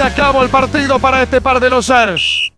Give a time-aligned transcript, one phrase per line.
[0.00, 2.50] se acabó el partido para este par de losers.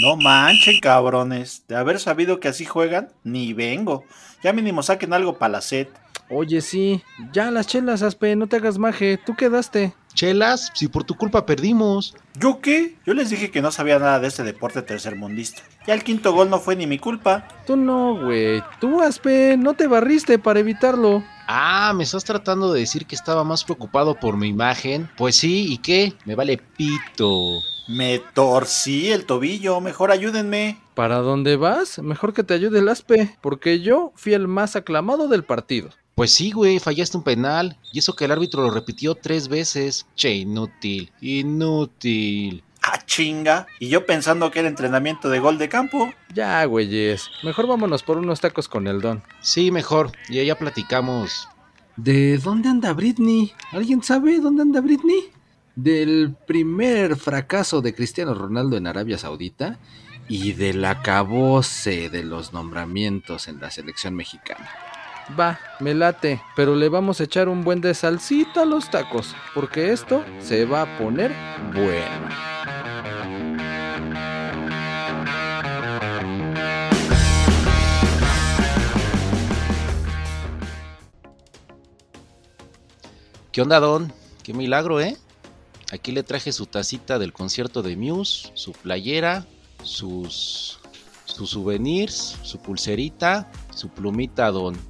[0.00, 1.62] No manchen, cabrones.
[1.68, 4.06] De haber sabido que así juegan, ni vengo.
[4.42, 5.90] Ya mínimo saquen algo para la set.
[6.30, 7.02] Oye, sí.
[7.32, 9.18] Ya las chelas, Aspe, no te hagas maje.
[9.18, 9.92] Tú quedaste.
[10.14, 12.14] Chelas, si por tu culpa perdimos.
[12.38, 12.96] ¿Yo qué?
[13.04, 15.62] Yo les dije que no sabía nada de este deporte tercermundista.
[15.86, 17.48] Ya el quinto gol no fue ni mi culpa.
[17.66, 18.62] Tú no, güey.
[18.80, 21.24] Tú, Aspe, no te barriste para evitarlo.
[21.48, 25.10] Ah, ¿me estás tratando de decir que estaba más preocupado por mi imagen?
[25.16, 26.14] Pues sí, ¿y qué?
[26.24, 27.60] Me vale pito.
[27.88, 30.80] Me torcí el tobillo, mejor ayúdenme.
[30.94, 31.98] ¿Para dónde vas?
[31.98, 35.90] Mejor que te ayude el Aspe, porque yo fui el más aclamado del partido.
[36.20, 37.78] Pues sí, güey, fallaste un penal.
[37.94, 40.04] Y eso que el árbitro lo repitió tres veces.
[40.16, 42.62] Che, inútil, inútil.
[42.82, 43.66] Ah, chinga.
[43.78, 46.12] Y yo pensando que era entrenamiento de gol de campo.
[46.34, 47.30] Ya, güeyes.
[47.42, 49.22] Mejor vámonos por unos tacos con el don.
[49.40, 50.12] Sí, mejor.
[50.28, 51.48] Y ya platicamos.
[51.96, 53.54] ¿De dónde anda Britney?
[53.72, 55.32] ¿Alguien sabe dónde anda Britney?
[55.74, 59.78] Del primer fracaso de Cristiano Ronaldo en Arabia Saudita
[60.28, 64.68] y del acabose de los nombramientos en la selección mexicana.
[65.38, 69.34] Va, me late, pero le vamos a echar un buen de salsita a los tacos,
[69.54, 71.32] porque esto se va a poner
[71.72, 72.28] bueno.
[83.52, 84.12] ¿Qué onda, Don?
[84.42, 85.16] Qué milagro, ¿eh?
[85.92, 89.46] Aquí le traje su tacita del concierto de Muse, su playera,
[89.82, 90.78] sus,
[91.24, 94.89] sus souvenirs, su pulserita, su plumita, Don.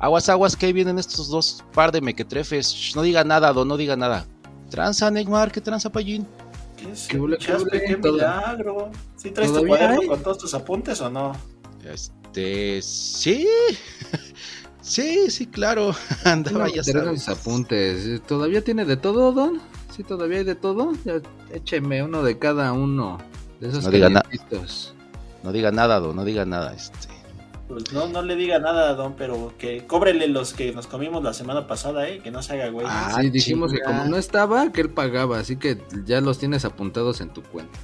[0.00, 2.72] Aguas, aguas, que ahí vienen estos dos par de mequetrefes.
[2.72, 4.26] Shh, no diga nada, Don, no diga nada.
[4.70, 6.26] Tranza, Neymar, ¿qué tranza, Pallín?
[6.76, 7.18] ¿Qué, es, ¿Qué
[7.86, 8.90] qué milagro.
[9.16, 10.08] ¿Sí traes tu ¿Todavía cuaderno hay?
[10.08, 11.32] con todos tus apuntes o no?
[11.84, 13.46] Este, sí.
[14.82, 15.94] Sí, sí, claro.
[16.24, 17.28] Andaba, No, ya sabes.
[17.28, 18.22] apuntes.
[18.26, 19.60] ¿Todavía tiene de todo, Don?
[19.94, 20.92] Sí, todavía hay de todo.
[21.04, 21.20] Ya,
[21.52, 23.18] écheme uno de cada uno.
[23.60, 24.24] De esos No diga na-.
[25.44, 26.72] No diga nada, Don, no diga nada.
[26.72, 27.09] Este.
[27.70, 31.32] Pues no, no le diga nada, don, pero que cóbrele los que nos comimos la
[31.32, 32.84] semana pasada, eh, que no se haga güey.
[32.90, 36.64] Ah, sí, dijimos que como no estaba, que él pagaba, así que ya los tienes
[36.64, 37.78] apuntados en tu cuenta.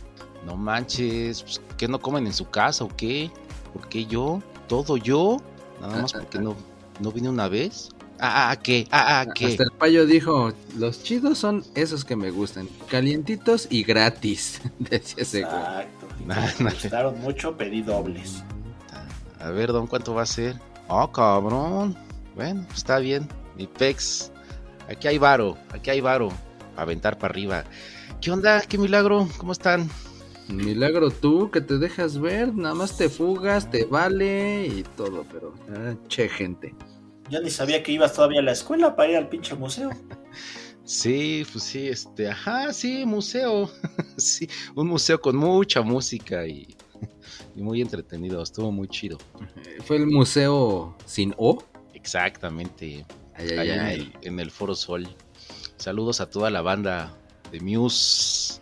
[0.44, 3.30] No manches, pues, ¿qué no comen en su casa o qué?
[3.72, 4.42] ¿Por qué yo?
[4.66, 5.36] ¿Todo yo?
[5.80, 6.56] Nada más porque no,
[6.98, 7.90] no vine una vez.
[8.18, 8.88] Ah, ah, ¿qué?
[8.90, 9.46] Ah, ah, ¿qué?
[9.46, 15.22] Hasta el payo dijo, los chidos son esos que me gustan, calientitos y gratis, decía
[15.22, 15.54] ese güey.
[15.54, 16.06] Exacto.
[16.64, 18.42] Me gustaron mucho, pedí dobles.
[19.40, 20.56] A ver, don, ¿cuánto va a ser?
[20.88, 21.96] Oh, cabrón.
[22.34, 23.28] Bueno, pues está bien.
[23.56, 24.32] Mi pex.
[24.88, 26.28] Aquí hay varo, aquí hay varo.
[26.76, 27.64] A aventar para arriba.
[28.20, 28.60] ¿Qué onda?
[28.62, 29.28] ¿Qué milagro?
[29.38, 29.88] ¿Cómo están?
[30.48, 35.54] Milagro tú que te dejas ver, nada más te fugas, te vale y todo, pero
[35.70, 36.72] ah, che gente.
[37.28, 39.90] Yo ni sabía que ibas todavía a la escuela para ir al pinche museo.
[40.88, 43.68] Sí, pues sí, este, ajá, sí, museo.
[44.16, 46.75] sí, un museo con mucha música y,
[47.56, 48.42] y muy entretenido.
[48.42, 49.18] Estuvo muy chido.
[49.64, 51.64] Eh, Fue el museo sin O.
[51.94, 53.04] Exactamente.
[53.34, 54.12] Ay, ay, allá en ay.
[54.22, 55.08] el, en el Foro Sol.
[55.76, 57.16] Saludos a toda la banda
[57.50, 58.60] de Muse.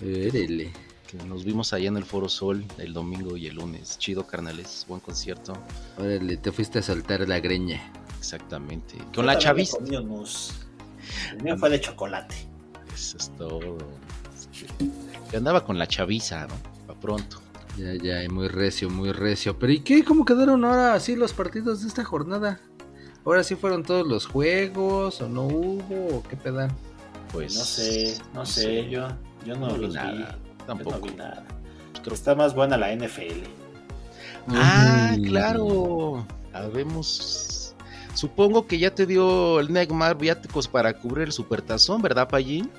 [0.00, 0.72] Érele.
[1.06, 3.98] Que nos vimos allá en el Foro Sol el domingo y el lunes.
[3.98, 4.84] Chido, carnales.
[4.88, 5.52] Buen concierto.
[5.98, 7.92] Órale, te fuiste a saltar la greña.
[8.18, 8.96] Exactamente.
[8.96, 10.52] Yo Con la comí un mousse.
[11.32, 12.34] El mío fue de chocolate.
[12.92, 13.78] Eso es todo.
[15.30, 16.54] Que andaba con la chaviza, ¿no?
[16.86, 17.40] Pa' pronto.
[17.76, 19.58] Ya, ya, y muy recio, muy recio.
[19.58, 20.04] Pero ¿y qué?
[20.04, 22.60] ¿Cómo quedaron ahora así los partidos de esta jornada?
[23.24, 26.70] ¿Ahora sí fueron todos los juegos o no hubo o qué pedan?
[27.32, 27.56] Pues.
[27.56, 29.08] no sé, no sé, yo,
[29.44, 30.38] yo no, No vi nada.
[30.60, 30.96] Yo Tampoco.
[30.96, 31.44] no vi nada.
[32.02, 33.42] Creo- Está más buena la NFL.
[34.48, 35.22] Ah, Mm.
[35.24, 36.24] claro.
[36.52, 37.74] Habemos.
[38.14, 42.70] Supongo que ya te dio el Neymar viáticos para cubrir el supertazón, ¿verdad, Pallín?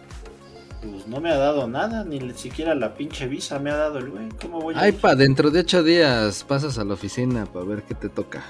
[0.81, 4.09] Pues no me ha dado nada, ni siquiera la pinche visa me ha dado el
[4.11, 4.29] güey.
[4.41, 4.99] ¿Cómo voy a Ay, ir?
[4.99, 8.43] pa, dentro de ocho días pasas a la oficina para ver qué te toca.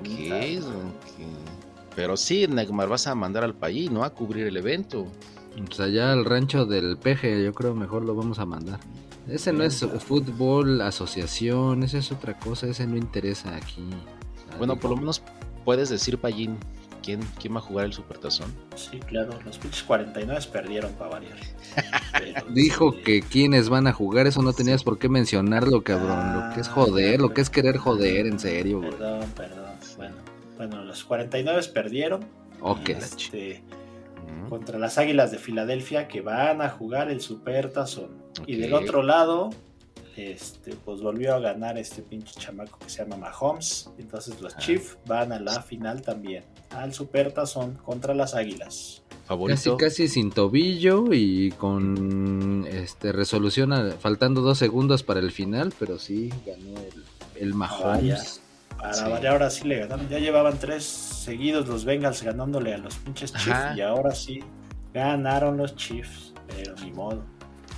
[0.00, 1.94] Ok, Puta ok.
[1.96, 4.04] Pero sí, Neymar, vas a mandar al Pallín, ¿no?
[4.04, 5.06] A cubrir el evento.
[5.66, 8.78] Pues allá al rancho del peje, yo creo mejor lo vamos a mandar.
[9.26, 13.84] Ese no es fútbol, asociación, esa es otra cosa, ese no interesa aquí.
[14.56, 15.22] Bueno, por lo menos
[15.64, 16.56] puedes decir, Pallín,
[17.02, 18.52] ¿quién, quién va a jugar el supertazón.
[18.76, 21.36] Sí, claro, los pinches 49 perdieron para variar.
[22.12, 26.34] Pero, Dijo sí, que quienes van a jugar, eso no tenías por qué mencionarlo, cabrón.
[26.34, 28.90] Lo que es joder, lo que es querer joder, en serio, güey.
[28.90, 29.64] Perdón, perdón.
[29.96, 30.14] Bueno,
[30.56, 32.24] bueno, los 49 perdieron.
[32.60, 33.62] Ok, y, la ch- este,
[34.48, 38.10] contra las Águilas de Filadelfia que van a jugar el Super Tazón.
[38.46, 39.50] Y del otro lado,
[40.18, 43.90] este, pues volvió a ganar este pinche chamaco que se llama Mahomes.
[43.98, 44.58] Entonces los Ah.
[44.58, 49.02] Chiefs van a la final también, al Super Tazón contra las Águilas.
[49.26, 49.76] Favorito.
[49.76, 55.72] Casi, casi sin tobillo y con este resolución a- faltando dos segundos para el final,
[55.78, 57.04] pero sí ganó el,
[57.42, 58.40] el Mahomes.
[58.78, 59.02] Para Sí.
[59.10, 60.08] variar, ahora sí le ganaron.
[60.08, 63.48] Ya llevaban tres seguidos los Bengals ganándole a los pinches Chiefs.
[63.50, 63.76] Ajá.
[63.76, 64.40] Y ahora sí
[64.94, 66.32] ganaron los Chiefs.
[66.46, 67.22] Pero ni modo.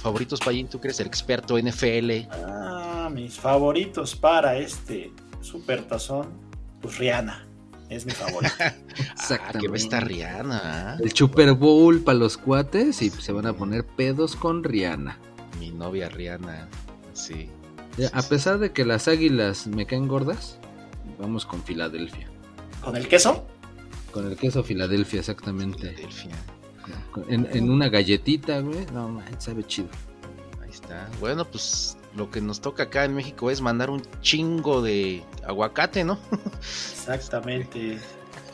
[0.03, 2.29] Favoritos, Payín, tú que eres el experto NFL.
[2.31, 6.29] Ah, mis favoritos para este super tazón.
[6.81, 7.47] Pues Rihanna.
[7.91, 8.55] Es mi favorito.
[9.31, 10.99] Ah, que va a estar Rihanna.
[11.01, 15.19] El Super Bowl para los cuates y se van a poner pedos con Rihanna.
[15.59, 16.69] Mi novia Rihanna.
[17.13, 17.49] Sí.
[18.13, 20.59] A pesar de que las águilas me caen gordas,
[21.19, 22.29] vamos con Filadelfia.
[22.83, 23.47] ¿Con el queso?
[24.11, 25.91] Con el queso Filadelfia, exactamente.
[25.91, 26.37] Filadelfia.
[27.29, 28.87] En, en una galletita, güey.
[28.93, 29.89] No, man, sabe chido.
[30.63, 31.09] Ahí está.
[31.21, 36.05] Bueno, pues lo que nos toca acá en México es mandar un chingo de aguacate,
[36.05, 36.19] ¿no?
[36.61, 37.99] Exactamente.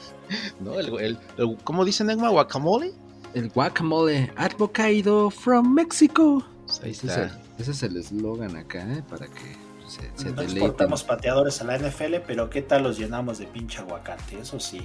[0.61, 0.79] ¿No?
[0.79, 2.29] El, el- el- ¿Cómo dicen, Egma?
[2.31, 2.93] ¿Guacamole?
[3.35, 6.45] El guacamole advocado from Mexico.
[6.67, 7.25] Pues ahí Ese es, está.
[7.25, 7.31] el,
[7.61, 9.03] ese es el eslogan acá, ¿eh?
[9.09, 9.57] Para que
[9.87, 10.57] se, se No deleiten.
[10.65, 14.41] exportamos pateadores a la NFL, pero ¿qué tal los llenamos de pinche aguacate?
[14.41, 14.81] Eso sí.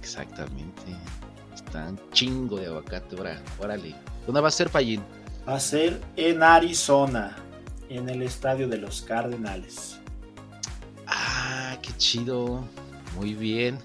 [0.00, 0.82] Exactamente.
[1.74, 3.16] Está un chingo de aguacate.
[3.16, 3.96] Ahora, órale.
[4.26, 5.02] ¿Dónde va a ser, Payín?
[5.48, 7.34] Va a ser en Arizona,
[7.88, 9.98] en el estadio de los Cardenales.
[11.08, 12.64] Ah, qué chido.
[13.16, 13.80] Muy bien.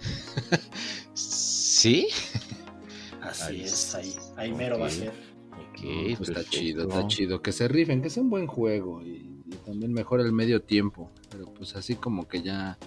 [1.15, 2.09] ¿Sí?
[3.23, 4.33] Así Ahí es, ahí, es.
[4.37, 5.09] ahí mero va a ser.
[5.53, 7.41] Ok, No, pues está chido, está chido.
[7.41, 9.01] Que se rifen, que sea un buen juego.
[9.01, 11.09] Y, y también mejora el medio tiempo.
[11.31, 12.77] Pero pues así como que ya,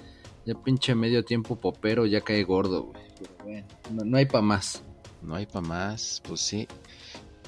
[0.46, 3.02] ya pinche medio tiempo popero ya cae gordo, güey.
[3.18, 4.84] Pero bueno, no, no hay pa' más.
[5.22, 6.66] No hay para más, pues sí.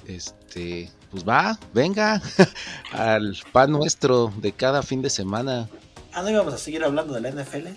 [0.06, 2.20] Este, pues va, venga
[2.92, 5.68] al pan nuestro de cada fin de semana.
[6.12, 7.68] Ah, ¿no íbamos a seguir hablando de la NFL?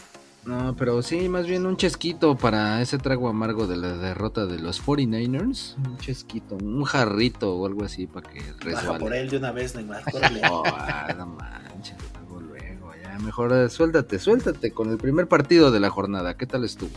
[0.45, 4.59] No, pero sí, más bien un chesquito para ese trago amargo de la derrota de
[4.59, 5.75] los 49ers.
[5.77, 9.21] Un chesquito, un jarrito o algo así para que Baja por resbale.
[9.21, 10.03] él de una vez, Neymar.
[10.11, 10.41] córrele.
[10.49, 15.81] Oh, ah, no manches, luego, luego, ya mejor suéltate, suéltate con el primer partido de
[15.81, 16.37] la jornada.
[16.37, 16.91] ¿Qué tal estuvo?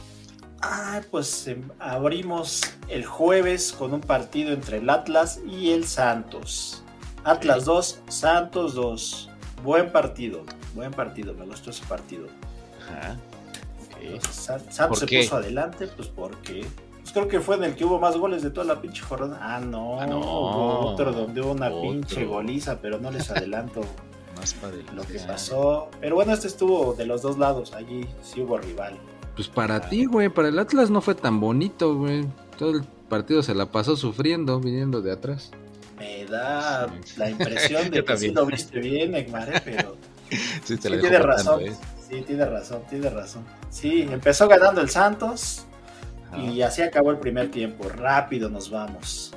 [0.62, 6.82] Ah, pues em, abrimos el jueves con un partido entre el Atlas y el Santos.
[7.24, 9.30] Atlas 2, Santos 2.
[9.64, 10.42] Buen partido,
[10.74, 12.26] buen partido, me gustó ese partido.
[12.82, 13.16] Ajá.
[14.30, 15.22] Santos ¿Por se qué?
[15.22, 16.66] puso adelante, pues porque.
[17.00, 19.38] Pues creo que fue en el que hubo más goles de toda la pinche jornada.
[19.42, 20.18] Ah, no, Ah, no.
[20.20, 21.82] hubo otro donde hubo una Otro.
[21.82, 23.80] pinche goliza, pero no les adelanto
[24.38, 24.84] Más padre.
[24.94, 25.88] lo que pasó.
[26.00, 28.98] Pero bueno, este estuvo de los dos lados, allí sí hubo rival.
[29.34, 32.26] Pues para ti, güey, para el Atlas no fue tan bonito, güey.
[32.58, 35.50] Todo el partido se la pasó sufriendo, viniendo de atrás.
[35.98, 37.14] Me da Sí.
[37.18, 39.62] la impresión de que sí lo viste bien, Neymar, ¿eh?
[39.64, 39.96] pero
[40.64, 41.60] Sí, te sí, la tiene razón.
[41.62, 41.72] ¿eh?
[42.08, 43.44] Sí, tiene razón, tiene razón.
[43.70, 45.64] Sí, empezó ganando el Santos
[46.30, 46.42] Ajá.
[46.42, 47.88] y así acabó el primer tiempo.
[47.88, 49.29] Rápido nos vamos.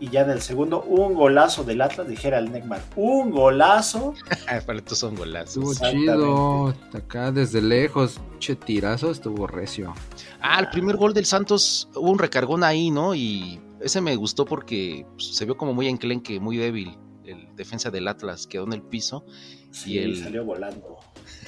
[0.00, 2.82] Y ya en el segundo, un golazo del Atlas, dijera el Neymar.
[2.96, 4.14] Un golazo.
[4.48, 5.72] Ah, para estos son golazos.
[5.80, 6.74] Estuvo chido.
[6.92, 9.94] Acá desde lejos, che tirazo, estuvo recio.
[10.40, 13.14] Ah, el primer gol del Santos hubo un recargón ahí, ¿no?
[13.14, 16.98] Y ese me gustó porque pues, se vio como muy enclenque, muy débil.
[17.24, 19.24] El defensa del Atlas quedó en el piso
[19.70, 20.98] Sí, Y el- salió volando.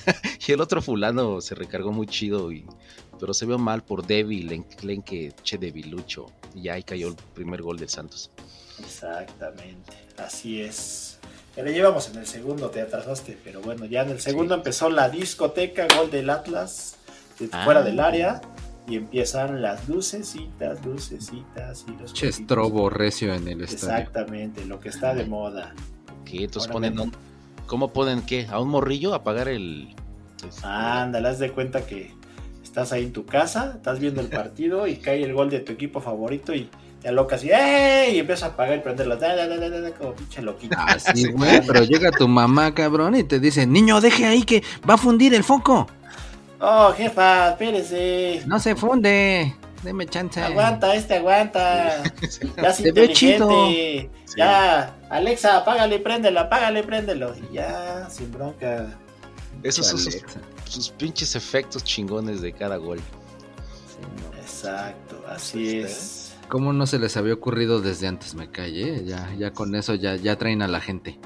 [0.49, 2.65] y el otro fulano se recargó muy chido, y,
[3.19, 6.27] pero se vio mal por débil, enclenque, che debilucho.
[6.55, 8.31] Y ahí cayó el primer gol del Santos.
[8.79, 11.19] Exactamente, así es.
[11.57, 14.91] Ya le llevamos en el segundo, te atrasaste, pero bueno, ya en el segundo empezó
[14.91, 16.97] la discoteca, gol del Atlas,
[17.39, 17.65] de Ah.
[17.65, 18.41] fuera del área,
[18.89, 23.95] y empiezan las lucecitas, lucecitas y los Che estrobo recio en el estadio.
[23.97, 25.75] Exactamente, lo que está de moda.
[26.25, 27.13] Que entonces Ahora ponen, un-
[27.67, 28.47] ¿cómo ponen qué?
[28.51, 29.95] ¿A un morrillo a pagar el...
[30.47, 32.13] este, Ándale, haz de cuenta que
[32.77, 35.73] estás ahí en tu casa, estás viendo el partido y cae el gol de tu
[35.73, 36.69] equipo favorito y
[37.01, 38.17] te alocas y ¡ey!
[38.17, 39.35] y empiezas a apagar y prenderlo, da,
[39.99, 40.77] como pinche loquito.
[40.79, 44.63] Ah, sí, güey, pero llega tu mamá, cabrón, y te dice, niño, deje ahí que
[44.89, 45.89] va a fundir el foco.
[46.61, 48.43] Oh, jefa, espérese.
[48.47, 49.55] No se funde.
[49.83, 50.43] Deme chance.
[50.43, 52.03] Aguanta, este aguanta.
[52.57, 53.69] Ya es Se ve chido.
[53.69, 54.11] inteligente.
[54.37, 57.35] Ya, Alexa, apágale, préndelo, apágale, préndelo.
[57.37, 58.87] Y ya, sin bronca.
[59.63, 59.99] Esos son
[60.69, 62.99] sus, pinches efectos chingones de cada gol.
[62.99, 64.39] Sí, no.
[64.39, 65.83] Exacto, así Este.
[65.83, 66.23] es.
[66.49, 68.35] ¿Cómo no se les había ocurrido desde antes?
[68.35, 71.19] Me calle, ya, ya con eso ya, ya traen a la gente.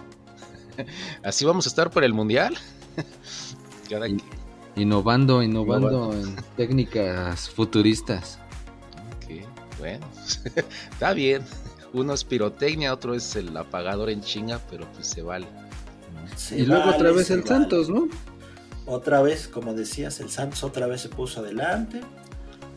[1.23, 2.57] Así vamos a estar para el mundial.
[3.91, 4.07] Cada
[4.77, 8.39] Innovando, innovando en técnicas futuristas.
[9.17, 9.45] Ok,
[9.79, 10.07] bueno,
[10.91, 11.43] está bien.
[11.93, 15.49] Uno es pirotecnia, otro es el apagador en chinga, pero pues se vale.
[16.53, 17.49] y luego vale, otra vez el vale.
[17.49, 18.09] Santos, ¿no?
[18.91, 22.01] Otra vez, como decías, el Santos otra vez se puso adelante.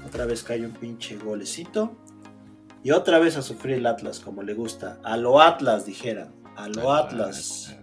[0.06, 1.96] Otra vez cayó un pinche golecito.
[2.84, 5.00] Y otra vez a sufrir el Atlas, como le gusta.
[5.04, 6.32] A lo Atlas, dijeran.
[6.56, 7.76] A lo Atlas.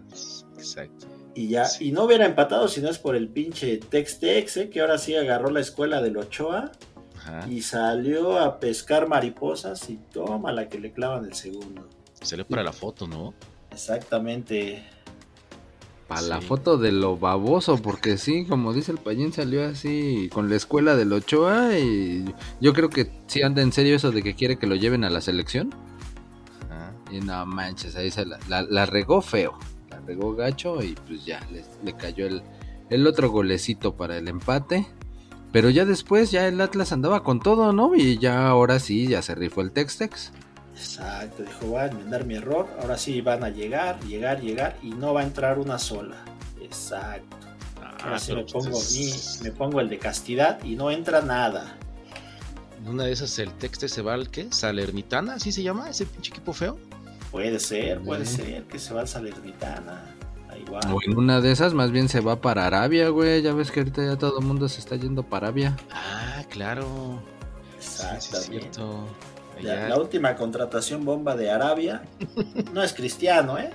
[0.56, 1.08] Exacto.
[1.34, 4.70] Y ya, y no hubiera empatado si no es por el pinche Tex-Tex, ¿eh?
[4.70, 6.70] que ahora sí agarró la escuela del Ochoa
[7.16, 7.48] Ajá.
[7.48, 11.88] y salió a pescar mariposas y toma la que le clavan el segundo.
[12.22, 13.34] Salió para la foto, ¿no?
[13.72, 14.84] Exactamente.
[16.10, 20.50] Para la foto de lo baboso, porque sí, como dice el payín, salió así con
[20.50, 22.24] la escuela del Ochoa y
[22.60, 25.10] yo creo que sí anda en serio eso de que quiere que lo lleven a
[25.10, 25.72] la selección.
[26.68, 26.92] Ajá.
[27.12, 29.56] Y no manches, ahí se la, la- la regó feo,
[29.88, 32.42] la regó gacho y pues ya le, le cayó el,
[32.90, 34.86] el otro golecito para el empate.
[35.52, 37.94] Pero ya después ya el Atlas andaba con todo, ¿no?
[37.96, 40.30] Y ya ahora sí, ya se rifó el Tex-Tex.
[40.74, 42.68] Exacto, dijo, voy a enmendar mi error.
[42.80, 46.16] Ahora sí van a llegar, llegar, llegar y no va a entrar una sola.
[46.60, 47.36] Exacto.
[48.02, 51.20] Ahora sí me pues pongo, es- mi- me pongo el de castidad y no entra
[51.20, 51.76] nada.
[52.80, 54.48] En Una de esas el texto se va al qué?
[54.50, 55.90] Salernitana, ¿así se llama?
[55.90, 56.78] Ese pinche equipo feo.
[57.30, 58.36] Puede ser, puede Sí.
[58.36, 60.02] ser que se va al Salernitana.
[60.48, 60.80] Ahí va.
[60.92, 63.42] O en una de esas más bien se va para Arabia, güey.
[63.42, 65.76] Ya ves que ahorita ya todo el mundo se está yendo para Arabia.
[65.92, 67.22] Ah, claro.
[67.78, 69.06] Sí, sí, es cierto.
[69.62, 72.02] La última contratación bomba de Arabia
[72.72, 73.70] no es cristiano, ¿eh?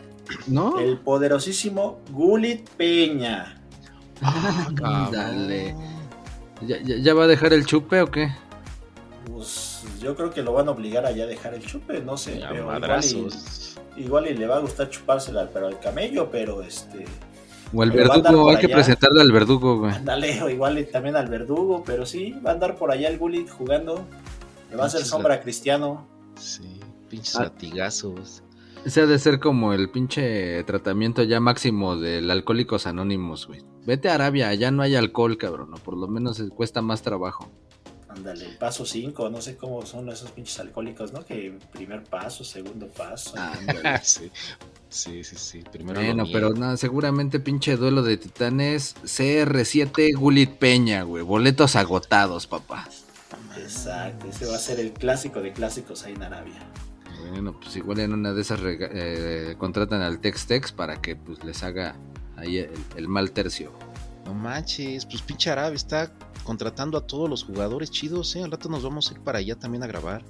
[0.47, 0.79] ¿No?
[0.79, 3.61] El poderosísimo Gulit Peña.
[4.21, 5.09] Ah.
[5.11, 5.75] Dale.
[6.61, 8.31] ¿Ya, ya, ya va a dejar el chupe o qué?
[9.31, 12.41] Pues yo creo que lo van a obligar a ya dejar el chupe, no sé.
[12.47, 17.05] Pero igual, y, igual y le va a gustar chupársela, pero al camello, pero este.
[17.73, 19.93] O el Pero va a andar verdugo, hay que presentarle al verdugo, güey.
[19.93, 23.17] Ándale, o igual y también al verdugo, pero sí, va a andar por allá el
[23.17, 24.05] Gulit jugando.
[24.75, 26.05] Le va a hacer sombra a Cristiano.
[26.37, 26.79] Sí,
[27.09, 27.43] pinches Ah.
[27.43, 28.43] latigazos.
[28.85, 33.63] Ese ha de ser como el pinche tratamiento ya máximo del Alcohólicos Anónimos, güey.
[33.85, 35.73] Vete a Arabia, allá no hay alcohol, cabrón.
[35.73, 37.49] O por lo menos cuesta más trabajo.
[38.09, 41.25] Ándale, el paso 5, no sé cómo son esos pinches alcohólicos, ¿no?
[41.25, 43.33] Que primer paso, segundo paso.
[43.37, 43.99] Ándale.
[44.03, 44.29] sí,
[44.89, 45.63] sí, sí, sí.
[45.71, 51.23] Primero Bueno, lo pero nada, seguramente pinche duelo de titanes CR7 Gulit Peña, güey.
[51.23, 52.87] Boletos agotados, papá.
[53.57, 56.59] Exacto, ese va a ser el clásico de clásicos ahí en Arabia.
[57.31, 61.63] Bueno, pues igual en una de esas eh, contratan al Tex-Tex para que pues les
[61.63, 61.95] haga
[62.35, 63.71] ahí el, el mal tercio.
[64.25, 66.11] No manches, pues pinche Arabia está
[66.43, 68.43] contratando a todos los jugadores chidos, ¿eh?
[68.43, 70.23] Al rato nos vamos a ir para allá también a grabar.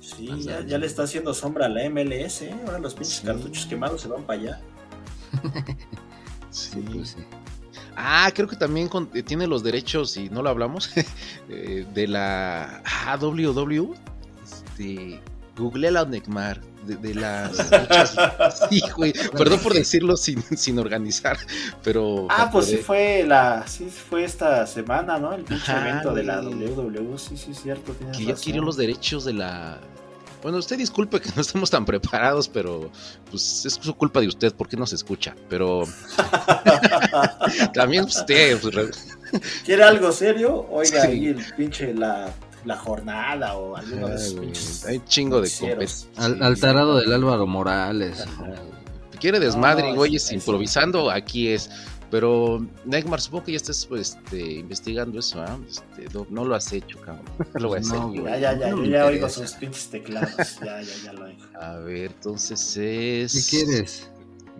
[0.00, 0.28] Sí,
[0.66, 2.54] ya le está haciendo sombra a la MLS, ¿eh?
[2.66, 3.26] Ahora los pinches Sí.
[3.26, 4.60] cartuchos quemados se van para allá.
[6.50, 7.18] Sí, pues sí.
[7.96, 10.90] Ah, creo que también con- eh, tiene los derechos, y no lo hablamos,
[11.48, 13.94] eh, de la ah, WW.
[14.44, 15.20] Este,
[15.56, 21.38] googleé la Neymar, de, de las luchas- Sí, güey, perdón por decirlo sin, sin organizar,
[21.82, 22.26] pero...
[22.30, 25.32] Ah, pues sí fue la, sí fue esta semana, ¿no?
[25.32, 26.66] El pinche evento de la güey.
[26.68, 29.80] WW, sí, sí, cierto, que ya adquirió los derechos de la...
[30.42, 32.90] Bueno, usted disculpe que no estemos tan preparados, pero
[33.30, 35.34] pues es su culpa de usted porque no se escucha.
[35.48, 35.84] Pero
[37.74, 38.90] también usted, pues, re-
[39.64, 40.66] ¿Quiere algo serio?
[40.70, 41.08] Oiga, Sí.
[41.08, 42.32] ahí el pinche la,
[42.64, 44.84] la jornada o alguno de pinches.
[44.86, 46.08] hay chingo de compes.
[46.16, 48.24] Al, al tarado del Álvaro Morales.
[49.20, 51.70] Quiere desmadre, No, güey, es- es- improvisando, aquí es.
[52.10, 55.58] Pero, Neymar, supongo que ya estás pues, este, investigando eso, ¿ah?
[55.68, 57.24] Este, no, no lo has hecho, cabrón.
[57.54, 57.98] lo voy a hacer.
[57.98, 58.14] No.
[58.14, 59.40] Ya, ya, ya, No yo me ya oigo interesa.
[59.46, 60.36] sus pinches teclados.
[60.60, 61.42] Ya, ya, ya lo oigo.
[61.60, 63.50] A ver, entonces es.
[63.50, 64.10] ¿Qué quieres?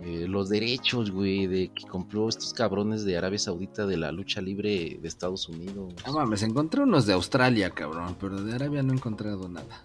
[0.03, 4.41] eh, los derechos, güey, de que compró estos cabrones de Arabia Saudita de la lucha
[4.41, 5.93] libre de Estados Unidos.
[6.05, 9.83] No mames, encontré unos de Australia, cabrón, pero de Arabia no he encontrado nada.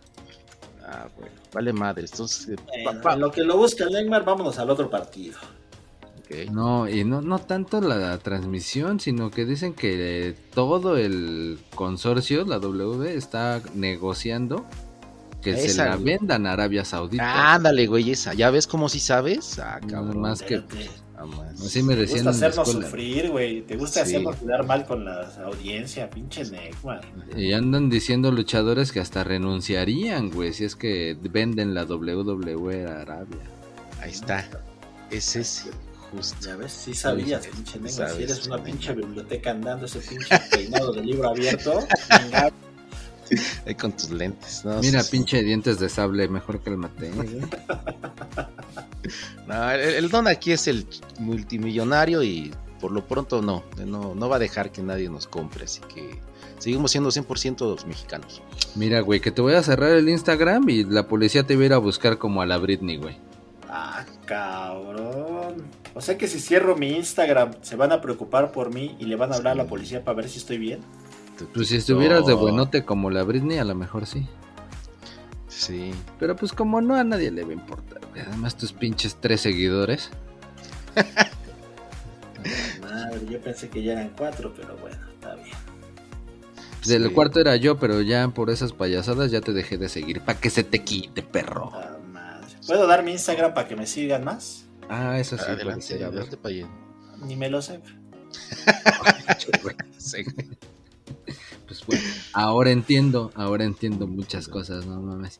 [0.85, 2.04] Ah, bueno, vale madre.
[2.11, 5.38] Entonces, eh, pa- pa- en lo que lo busca Neymar, vámonos al otro partido.
[6.53, 12.59] No, y no, no tanto la transmisión, sino que dicen que todo el consorcio, la
[12.59, 14.65] W, está negociando
[15.43, 16.17] que se la güey.
[16.19, 17.55] vendan a Arabia Saudita.
[17.55, 18.33] Ándale, güey, esa.
[18.35, 19.59] ¿Ya ves cómo sí sabes?
[19.59, 20.21] Ah, Nada cabrón.
[20.21, 20.91] más que Espérate.
[21.17, 21.61] Jamás.
[21.61, 22.87] así me Te decían gusta en la hacernos escuela.
[22.89, 23.62] sufrir, güey.
[23.62, 24.11] Te gusta Sí.
[24.17, 27.01] hacernos quedar mal con la audiencia, pinche Neymar.
[27.37, 33.01] Y andan diciendo luchadores que hasta renunciarían, güey, si es que venden la WWE a
[33.03, 33.39] Arabia.
[34.01, 34.49] Ahí está.
[35.11, 35.71] Es ese,
[36.12, 36.37] justo.
[36.47, 40.92] Ya ves, sí sabías, pinche sabes, Si eres una pinche biblioteca andando, ese pinche peinado
[40.92, 41.81] de libro abierto.
[42.09, 42.50] venga,
[43.66, 44.62] Ahí con tus lentes.
[44.64, 44.78] ¿no?
[44.81, 45.11] Mira, Sí, sí.
[45.16, 47.11] pinche dientes de sable, mejor que el mate.
[47.11, 47.40] güey.
[49.47, 50.87] No, el, el don aquí es el
[51.19, 55.64] multimillonario y por lo pronto no, no, no va a dejar que nadie nos compre,
[55.64, 56.21] así que
[56.59, 58.42] seguimos siendo 100% los mexicanos.
[58.75, 61.66] Mira, güey, que te voy a cerrar el Instagram y la policía te va a
[61.66, 63.16] ir a buscar como a la Britney, güey.
[63.69, 65.64] Ah, cabrón.
[65.95, 69.17] O sea que si cierro mi Instagram, se van a preocupar por mí y le
[69.17, 70.81] van a hablar a la policía para ver si estoy bien.
[71.55, 72.38] Pues si estuvieras de No.
[72.38, 74.26] buenote como la Britney, a lo mejor sí.
[75.49, 75.93] Sí.
[76.19, 78.00] Pero pues como no a nadie le va a importar.
[78.26, 80.11] Además tus pinches tres seguidores.
[82.81, 85.57] Madre, yo pensé que ya eran cuatro, pero bueno, está bien.
[86.87, 87.14] Del Sí.
[87.14, 90.21] cuarto era yo, pero ya por esas payasadas ya te dejé de seguir.
[90.23, 91.71] Pa' que se te quite, perro.
[91.73, 91.92] Ah.
[92.66, 94.66] ¿Puedo dar mi Instagram para que me sigan más?
[94.88, 95.45] Ah, eso sí.
[95.47, 96.66] adelante, ser.
[97.25, 97.81] Ni me lo sé.
[101.66, 102.02] Pues bueno,
[102.35, 105.38] ahora entiendo, ahora entiendo muchas cosas, no mames.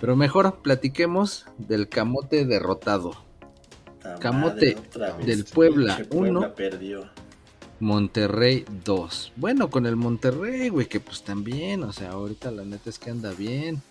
[0.00, 3.16] Pero mejor platiquemos del camote derrotado.
[4.20, 6.54] Camote madre, del Puebla, Pinche Puebla uno.
[6.54, 7.10] perdió.
[7.80, 9.32] Monterrey 2.
[9.34, 13.10] Bueno, con el Monterrey, güey, que pues también, o sea, ahorita la neta es que
[13.10, 13.82] anda bien.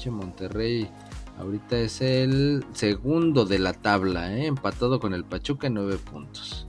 [0.00, 0.90] Che, Monterrey,
[1.38, 4.46] ahorita es el segundo de la tabla, ¿eh?
[4.46, 6.66] empatado con el Pachuca en nueve puntos.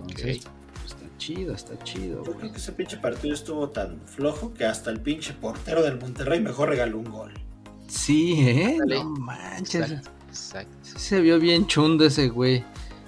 [0.00, 0.52] Entonces, Ok.
[0.80, 2.38] pues, está chido, está chido, Yo güey.
[2.38, 6.40] creo que ese pinche partido estuvo tan flojo que hasta el pinche portero del Monterrey
[6.40, 7.32] mejor regaló un gol.
[7.88, 8.76] Sí, ¿eh?
[8.78, 9.04] Dale.
[9.04, 9.90] No manches.
[9.90, 10.78] Exacto, exacto.
[10.82, 12.64] Sí se vio bien chundo ese güey.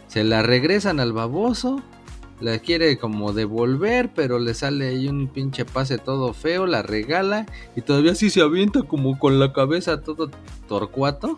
[0.06, 1.82] Se la regresan al baboso.
[2.40, 7.46] La quiere como devolver, pero le sale ahí un pinche pase todo feo, la regala
[7.74, 10.30] y todavía sí se avienta como con la cabeza todo
[10.68, 11.36] torcuato.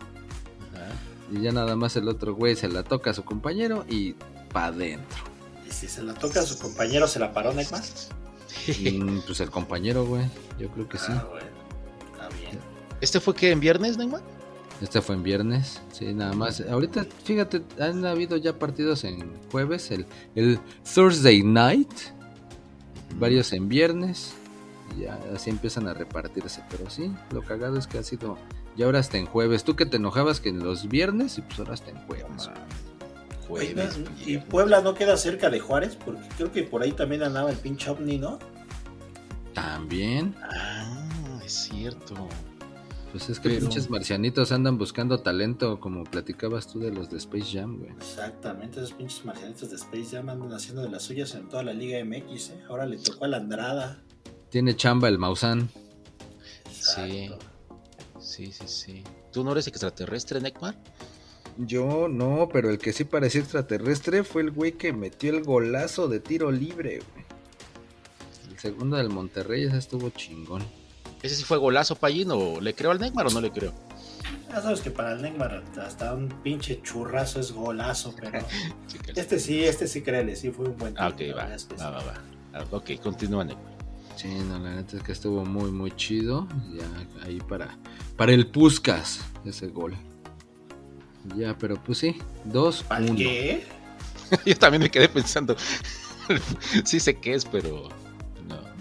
[0.73, 0.91] Ajá.
[1.31, 4.13] Y ya nada más el otro güey se la toca a su compañero y
[4.53, 5.23] pa' adentro.
[5.67, 7.81] Y si se la toca a su compañero, ¿se la paró Neymar?
[8.67, 10.25] Mm, pues el compañero, güey.
[10.59, 11.11] Yo creo que sí.
[11.11, 11.47] Ah, bueno.
[12.11, 12.59] Está bien.
[12.99, 14.21] ¿Este fue que en viernes, Neymar?
[14.81, 16.59] Este fue en viernes, sí, nada más.
[16.61, 20.59] Ahorita, fíjate, han habido ya partidos en jueves, el, el
[20.95, 21.91] Thursday night,
[23.19, 24.33] varios en viernes,
[24.97, 28.37] y ya así empiezan a repartirse, pero sí, lo cagado es que ha sido,
[28.75, 31.59] ya ahora hasta en jueves, tú que te enojabas que en los viernes y pues
[31.59, 32.49] ahora hasta en jueves.
[33.47, 33.99] Jueves.
[34.25, 34.37] ¿Y.
[34.39, 35.95] Puebla no queda cerca de Juárez?
[36.03, 38.39] Porque creo que por ahí también andaba el pinche ovni, ¿no?
[39.53, 42.29] También, Ah, es cierto.
[43.11, 47.17] Pues es que Pero- pinches marcianitos andan buscando talento, como platicabas tú de los de
[47.17, 47.91] Space Jam, güey.
[47.91, 51.73] Exactamente, esos pinches marcianitos de Space Jam andan haciendo de las suyas en toda la
[51.73, 52.63] Liga MX, ¿eh?
[52.69, 54.01] Ahora le tocó a la Andrada.
[54.49, 55.69] Tiene chamba el Maussan.
[56.71, 57.29] Sí.
[58.19, 59.03] Sí, sí, sí.
[59.31, 60.75] ¿Tú no eres extraterrestre, Neymar?
[61.57, 66.07] Yo no, pero el que sí parecía extraterrestre fue el güey que metió el golazo
[66.07, 67.25] de tiro libre, güey.
[68.51, 70.63] El segundo del Monterrey, ese estuvo chingón.
[71.21, 72.29] ¿Ese sí fue golazo, Payín?
[72.31, 73.73] ¿O le creo al Neymar o no le creo?
[74.49, 78.39] Ya sabes que para el Neymar hasta un pinche churrazo es golazo, pero
[79.15, 81.65] este sí, este sí créele, sí fue un buen Ah, tiro, ok, la va, es
[81.65, 81.81] que sí.
[81.83, 82.13] va, va, va.
[82.53, 83.71] Ah, ok, continúa, Neymar.
[84.17, 86.47] Sí, no, la neta es que estuvo muy, muy chido.
[86.75, 87.77] Ya ahí para,
[88.17, 89.95] para el Puscas, ese gol.
[91.37, 93.63] Ya, pero pues sí, 2 ¿Para 1 qué?
[94.45, 95.55] Yo también me quedé pensando.
[96.83, 97.89] sí sé qué es, pero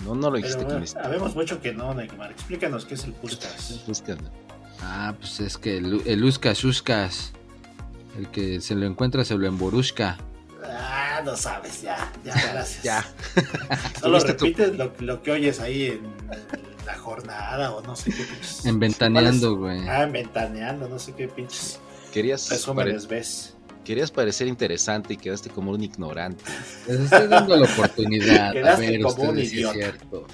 [0.04, 0.90] no, no, lo dijiste Pero quién bueno, es.
[0.90, 2.30] sabemos mucho que no, Neymar.
[2.32, 3.80] Explícanos qué es el Puskas.
[3.86, 4.30] Buscando.
[4.82, 7.32] Ah, pues es que el, el Uskas Uskas,
[8.16, 10.16] el que se lo encuentra se lo emborusca.
[10.64, 12.82] Ah, no sabes, ya, ya, gracias.
[12.82, 13.04] Ya.
[14.00, 16.00] Solo repites lo, lo que oyes ahí en
[16.86, 18.64] la jornada o no sé qué pinches.
[18.64, 19.86] En ventaneando, güey.
[19.88, 21.78] Ah, en ventaneando, no sé qué pinches
[22.12, 23.54] Querías, pare- resúmenes ves.
[23.84, 26.44] Querías parecer interesante y quedaste como un ignorante.
[26.86, 28.48] Les estoy dando la oportunidad.
[28.50, 29.74] A Quedaste ver, como un ustedes si es idiota.
[29.74, 30.26] cierto.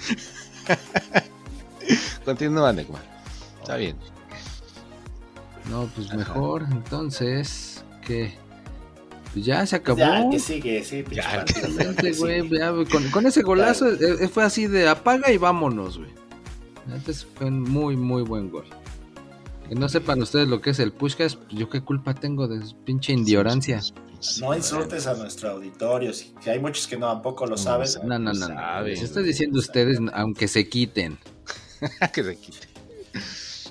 [2.25, 3.01] Continúa, Neymar.
[3.61, 3.95] Está bien.
[5.69, 6.65] No, pues mejor.
[6.71, 8.33] Entonces, ¿qué?
[9.33, 9.99] Pues ya se acabó.
[9.99, 12.73] Ya, que sigue, sí, Ya, que ya,
[13.11, 16.09] con ese golazo eh, eh, fue así de apaga y vámonos, güey.
[16.91, 18.65] Antes fue un muy, muy buen gol.
[19.69, 22.65] Que no sepan ustedes lo que es el Pushkas, pues yo qué culpa tengo de
[22.65, 23.81] su pinche indiorancia.
[24.39, 27.87] No insultes a nuestro auditorio, si, que hay muchos que no tampoco lo saben.
[28.03, 28.81] No, no, no, no.
[28.81, 31.17] Les estoy diciendo ustedes, aunque se quiten.
[32.13, 32.67] que se quite.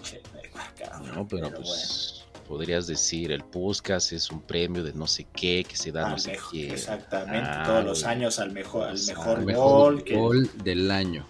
[0.03, 5.07] Che, Neymar, cabrón, No, pero pues podrías decir, el Puskas es un premio de no
[5.09, 6.71] sé qué, que se da no Al sé mejor- quién.
[6.73, 9.47] exactamente, Ah, todos los años al mejor, al Al mejor, El gol.
[9.47, 11.27] mejor que- gol del año.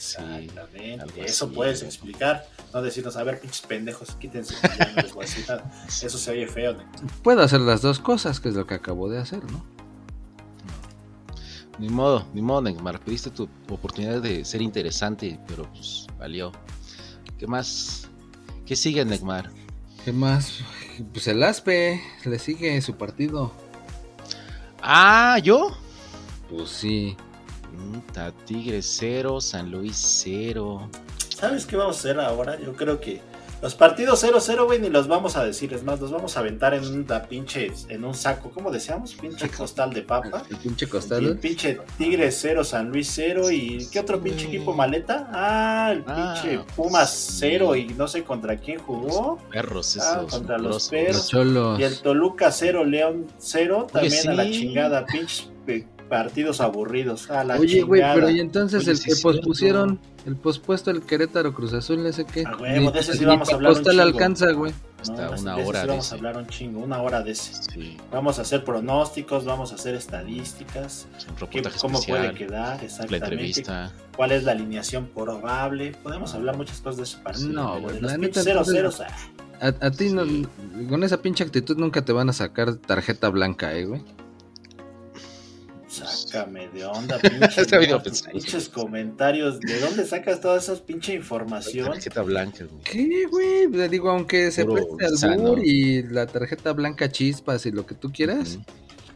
[0.00, 1.02] Exactamente.
[1.02, 1.88] algo Eso así, puedes ¿no?
[1.88, 2.48] explicar.
[2.72, 4.54] No decirnos, a ver, pinches pendejos, quítense.
[4.62, 5.70] ya no les voy a decir nada.
[5.86, 6.72] Eso se oye feo.
[6.72, 6.84] ¿no?
[7.22, 9.62] Puedo hacer las dos cosas, que es lo que acabo de hacer, ¿no?
[11.78, 13.00] Ni modo, ni modo, Neymar.
[13.00, 16.52] Pediste tu oportunidad de ser interesante, pero pues valió.
[17.38, 18.08] ¿Qué más?
[18.66, 19.50] ¿Qué sigue, Neymar?
[20.04, 20.60] ¿Qué más?
[21.12, 23.52] Pues el Aspe, le sigue su partido.
[24.82, 25.76] Ah, ¿yo?
[26.48, 27.16] Pues sí.
[27.92, 30.88] Puta, Tigre 0, San Luis 0.
[31.34, 32.58] ¿Sabes qué vamos a hacer ahora?
[32.60, 33.20] Yo creo que
[33.62, 35.74] Los partidos 0-0, güey, ni los vamos a decir.
[35.74, 39.12] Es más, los vamos a aventar en una pinche, en un saco, ¿cómo decíamos?
[39.12, 40.42] Pinche costal de papa.
[40.50, 40.86] El pinche
[41.20, 43.50] Y el pinche Tigres 0, San Luis 0.
[43.50, 45.28] ¿Y qué otro pinche equipo maleta?
[45.34, 47.36] Ah, el Ah, pinche Pumas sí.
[47.40, 49.36] 0 y no sé contra quién jugó.
[49.52, 50.32] Perros Ah, esos.
[50.32, 50.88] contra los mugrosos.
[50.88, 51.16] perros.
[51.16, 51.80] Los cholos.
[51.80, 53.88] Y el Toluca 0, León 0.
[53.92, 54.52] También a la sí.
[54.52, 57.30] chingada, pinches pe- partidos aburridos.
[57.30, 61.00] A la Oye, güey, pero y entonces Oye, el sí que pospusieron, el pospuesto, el
[61.02, 62.44] Querétaro Cruz Azul, ese que.
[62.44, 64.06] A huevo, de ese sí ni vamos a hablar un postal chingo.
[64.06, 64.74] alcanza, güey.
[65.00, 66.14] Hasta No, una de ese hora sí de vamos ese.
[66.14, 67.54] a hablar un chingo, una hora de ese.
[67.54, 72.76] Sí, Vamos a hacer pronósticos, vamos a hacer estadísticas, un qué- reportaje cómo puede quedar
[72.78, 73.92] La exactamente, entrevista.
[74.14, 75.92] cuál es la alineación probable.
[76.02, 77.48] Podemos hablar muchas cosas de ese partido.
[77.52, 79.16] No, güey, la neta, pinches 0 0 entonces-
[79.62, 80.26] A, a ti, no-
[80.88, 84.02] con esa pinche actitud, nunca te van a sacar tarjeta blanca, eh, güey.
[85.90, 88.32] Sácame de onda, pensado.
[88.32, 89.58] pinches comentarios.
[89.60, 91.86] ¿De dónde sacas toda esa pinche información?
[91.90, 92.82] Tarjeta blanca, güey.
[92.84, 93.66] ¿Qué, güey?
[93.68, 97.94] Le digo, aunque se Puro preste albur y la tarjeta blanca chispas y lo que
[97.96, 98.64] tú quieras, Ujú.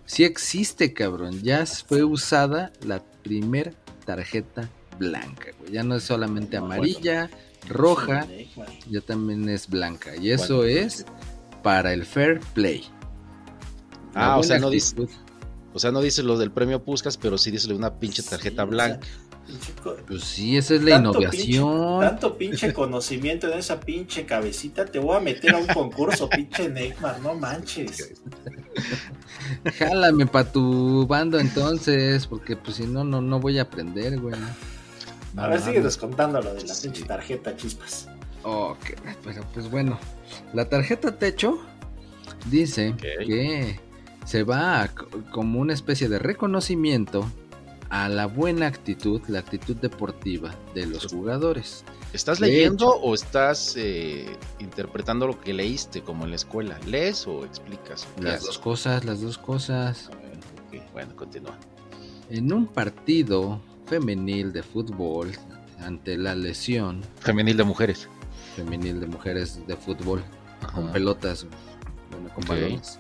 [0.05, 1.41] sí existe, cabrón.
[1.43, 5.73] Ya fue usada la primer tarjeta blanca, güey.
[5.73, 7.31] Ya no es solamente No, amarilla,
[7.69, 8.27] roja,
[8.91, 10.17] ya también es blanca.
[10.17, 10.71] Y eso Bueno.
[10.81, 11.07] es
[11.63, 12.85] para el fair play.
[14.15, 14.95] La Ah, o sea, no dice.
[15.75, 18.69] O sea, no dice lo del premio Puscas, pero sí dice una pinche tarjeta Sí,
[18.69, 19.07] o blanca.
[19.07, 22.01] sea, Pues sí, esa es la Tanto innovación.
[22.01, 26.69] Tanto pinche conocimiento en esa pinche cabecita, te voy a meter a un concurso, pinche
[26.71, 28.15] Neymar, no manches.
[29.79, 34.35] Jálame pa' tu bando entonces, porque pues si no, no, no voy a aprender, güey.
[35.37, 36.89] A ver, sigue descontando lo de la Sí.
[36.89, 38.09] pinche tarjeta, chispas.
[38.45, 38.93] Ok,
[39.25, 39.99] pero pues bueno.
[40.53, 41.59] La tarjeta techo
[42.47, 43.81] dice que
[44.25, 47.27] se va a co- como una especie de reconocimiento
[47.91, 51.85] a la buena actitud, la actitud deportiva de los jugadores.
[52.13, 53.01] ¿Estás De leyendo hecho.
[53.03, 54.27] o estás eh,
[54.59, 56.79] interpretando lo que leíste como en la escuela?
[56.87, 58.07] ¿Lees o explicas?
[58.17, 58.47] ¿Qué Las haces?
[58.47, 60.11] dos cosas, las dos cosas.
[60.93, 61.57] Bueno, continúa.
[62.31, 65.31] En un partido femenil de fútbol,
[65.81, 68.09] ante la lesión Femenil de mujeres.
[68.57, 70.23] femenil de mujeres de fútbol,
[70.75, 71.47] con pelotas,
[72.11, 72.99] bueno, con balones.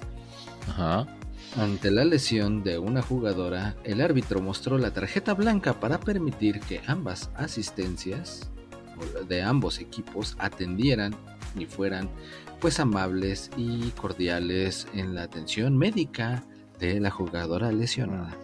[0.68, 1.06] Ajá.
[1.56, 6.80] Ante la lesión de una jugadora, el árbitro mostró la tarjeta blanca para permitir que
[6.86, 8.50] ambas asistencias
[9.28, 11.14] de ambos equipos atendieran
[11.58, 12.08] y fueran
[12.60, 16.42] pues amables y cordiales en la atención médica
[16.80, 18.36] de la jugadora lesionada.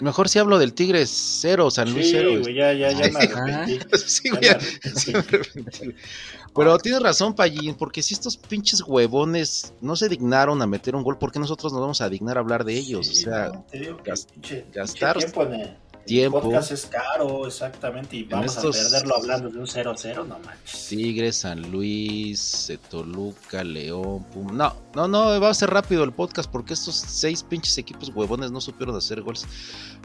[0.00, 1.08] Mejor si hablo del Tigres
[1.40, 2.30] cero, San Luis Sí, cero.
[2.40, 3.32] güey, ya, ya, ya me Sí.
[3.32, 3.98] arrepentí.
[4.06, 5.00] Sí, güey, ya- arrepentí.
[5.00, 5.94] sí me arrepentí.
[6.56, 11.02] Pero tienes razón, Pallín, porque si estos pinches huevones no se dignaron a meter un
[11.02, 13.06] gol, ¿por qué nosotros nos vamos a dignar a hablar de ellos?
[13.06, 16.40] Sí, o sea, no, te digo que gas- pinche- pinche gastar tiempo en el, tiempo.
[16.40, 20.86] podcast es caro, exactamente, y vamos estos- a perderlo hablando de un 0-0, no manches.
[20.88, 24.56] Tigres, San Luis, eh, Toluca, León, Pum.
[24.56, 28.50] No, no, no, va a ser rápido el podcast porque estos seis pinches equipos huevones
[28.52, 29.44] no supieron hacer goles.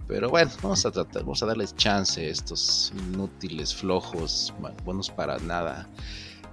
[0.07, 5.37] Pero bueno, vamos a tratar, vamos a darles chance a estos inútiles, flojos, buenos para
[5.37, 5.87] nada.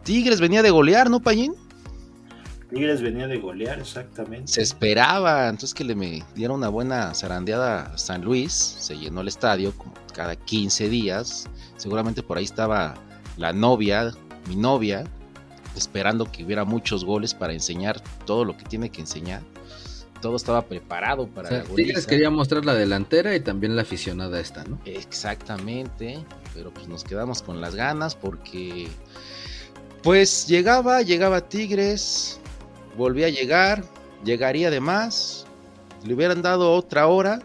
[0.05, 1.55] Tigres venía de golear, ¿no, Payín?
[2.71, 4.53] Tigres venía de golear, exactamente.
[4.53, 9.23] Se esperaba, entonces que le me diera una buena zarandeada a San Luis, se llenó
[9.23, 12.95] el estadio como cada 15 días, seguramente por ahí estaba
[13.39, 14.13] la novia,
[14.49, 15.05] mi novia,
[15.77, 19.43] esperando que hubiera muchos goles para enseñar todo lo que tiene que enseñar.
[20.21, 23.83] Todo estaba preparado O para sea, la Tigres quería mostrar la delantera y también la
[23.83, 24.79] aficionada esta, ¿no?
[24.85, 26.19] Exactamente,
[26.55, 28.89] pero pues nos quedamos con las ganas porque
[30.03, 32.41] pues llegaba, llegaba Tigres,
[32.97, 33.85] volvía a llegar,
[34.25, 35.47] llegaría de más,
[36.05, 37.41] le hubieran dado otra hora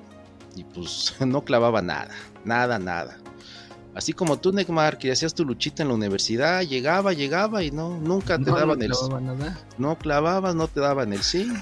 [0.56, 2.12] y pues no clavaba nada,
[2.46, 3.18] nada, nada.
[3.96, 8.00] Así como tú, Neymar, que hacías tu luchita en la universidad, llegaba, llegaba y no,
[8.00, 8.92] nunca te No, daban no el
[9.24, 9.60] nada.
[9.78, 11.48] no clavabas, no te daban el sí.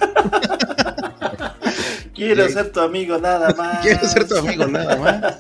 [2.15, 3.79] Quiero ser tu amigo nada más.
[3.81, 5.35] Quiero ser tu amigo nada más.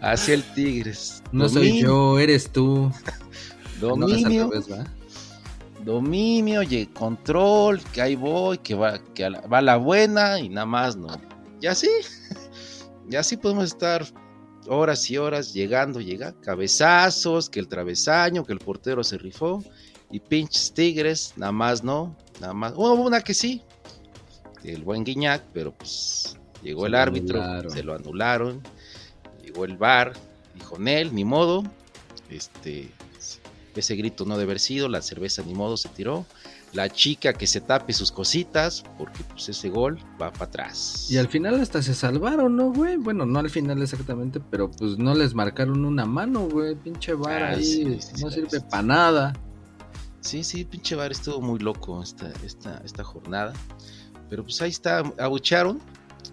[0.00, 1.22] Hacia el Tigres.
[1.32, 2.92] No soy yo, eres tú.
[3.80, 4.50] No, Dominio,
[5.84, 6.60] dominio,
[6.92, 10.96] control, que ahí voy, que va, que a la- va la buena y nada más,
[10.96, 11.08] no.
[11.60, 11.88] Y así,
[13.10, 14.04] y así podemos estar
[14.68, 19.62] horas y horas llegando, llega, cabezazos, que el travesaño, que el portero se rifó,
[20.10, 22.72] y pinches tigres, nada más no, nada más.
[22.74, 23.62] Hubo una que sí,
[24.64, 27.70] el buen Guiñac, pero pues llegó Se el árbitro, anularon.
[27.70, 28.62] se lo anularon,
[29.42, 30.12] llegó el VAR,
[30.54, 31.62] dijo Nel, ni modo,
[32.30, 32.90] este,
[33.80, 36.26] ese grito no debe haber sido, la cerveza ni modo se tiró,
[36.72, 41.06] la chica que se tape sus cositas, porque pues ese gol va para atrás.
[41.10, 42.96] Y al final hasta se salvaron, ¿no, güey?
[42.96, 46.74] Bueno, no al final exactamente, pero pues no les marcaron una mano, güey.
[46.74, 49.32] Pinche bar Ah, ahí sí, sí, sí, no sirve para nada.
[50.20, 53.52] Sí, sí, pinche bar estuvo muy loco esta, esta, esta jornada.
[54.28, 55.80] Pero pues ahí está, abucharon.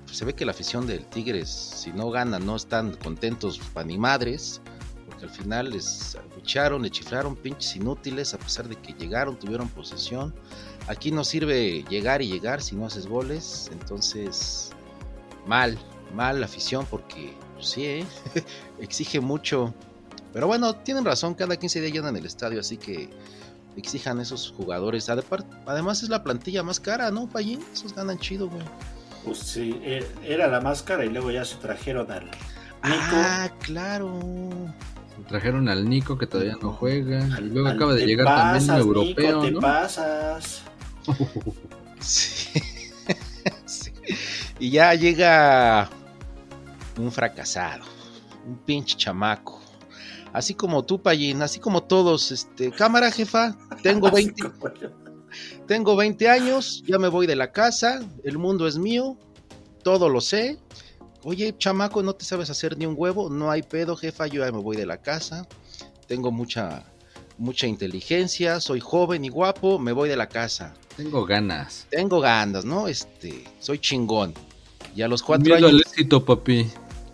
[0.06, 3.88] Pues se ve que la afición del Tigres, si no gana, no están contentos para
[3.88, 4.62] ni madres.
[5.06, 9.68] Porque al final les abucharon, le chiflaron, pinches inútiles, a pesar de que llegaron, tuvieron
[9.68, 10.34] posesión.
[10.88, 13.70] Aquí no sirve llegar y llegar si no haces goles.
[13.72, 14.70] Entonces,
[15.48, 15.78] mal,
[16.14, 18.06] mal la afición porque pues, sí, ¿eh?
[18.80, 19.74] exige mucho.
[20.34, 23.10] Pero bueno, tienen razón, cada 15 días llenan el estadio, así que
[23.76, 25.10] exijan esos jugadores.
[25.66, 27.60] Además es la plantilla más cara, ¿no, Payín?
[27.74, 28.64] Esos ganan chido, güey.
[29.24, 32.36] Pues sí, e, era la más cara y luego ya se trajeron al Nico.
[32.84, 34.20] Ah, claro.
[35.28, 37.28] Trajeron al Nico que todavía no juega.
[37.40, 39.44] y luego acaba de llegar también un europeo.
[39.44, 40.62] Nico, te pasas.
[42.00, 42.62] sí.
[43.66, 43.92] sí.
[44.60, 45.90] Y ya llega
[46.98, 47.84] un fracasado,
[48.46, 49.62] un pinche chamaco.
[50.34, 54.52] Así como tú, Payín, así como todos, este, cámara jefa, tengo 20,
[55.66, 59.18] tengo 20 años, ya me voy de la casa, el mundo es mío,
[59.82, 60.58] todo lo sé.
[61.28, 64.52] Oye, chamaco, no te sabes hacer ni un huevo, no hay pedo, jefa, yo ya
[64.52, 65.48] me voy de la casa.
[66.06, 66.84] Tengo mucha
[67.40, 70.76] mucha inteligencia, soy joven y guapo, me voy de la casa.
[70.96, 71.88] Tengo ganas.
[71.90, 72.88] Tengo ganas, ¿no?
[72.88, 74.36] Este, soy chingón.
[74.96, 75.72] Y a los cuatro años.
[75.72, 76.68] Al éxito, papi.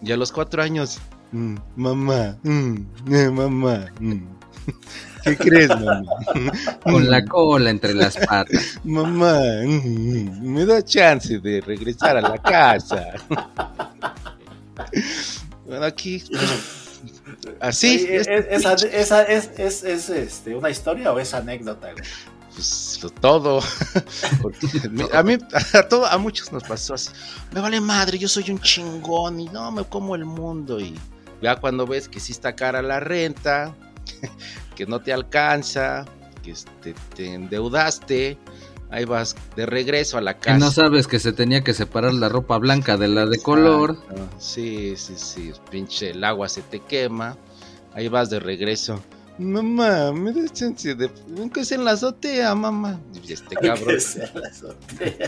[0.04, 1.00] Y a los cuatro años,
[1.32, 2.76] mm, mamá, mm,
[3.14, 4.26] eh, mamá, mm".
[5.24, 6.04] ¿qué crees, mamá?
[6.84, 8.80] Con la cola entre las patas.
[8.84, 9.40] Mamá,
[10.42, 13.14] me da chance de regresar a la casa.
[15.66, 16.24] bueno, aquí.
[17.60, 18.08] Así.
[18.10, 22.04] esa, esa es, es, es, este, una historia o es anécdota, güey?
[22.54, 23.62] pues todo.
[25.14, 25.38] a mí,
[25.74, 27.10] a, todo, a muchos nos pasó así.
[27.54, 30.80] Me vale madre, yo soy un chingón y no me como el mundo.
[30.80, 31.00] Y
[31.42, 33.76] ya cuando ves que sí está cara la renta,
[34.76, 36.06] que no te alcanza,
[36.44, 38.38] que este, te endeudaste,
[38.90, 40.58] ahí vas de regreso a la casa.
[40.58, 43.98] Que no sabes que se tenía que separar la ropa blanca de la de color.
[44.38, 47.38] Sí, sí, sí, pinche el agua se te quema,
[47.94, 49.02] ahí vas de regreso
[49.42, 51.10] Mamá, me da chance de.
[51.28, 53.00] Nunca es en la azotea, mamá.
[53.28, 53.98] este cabrón.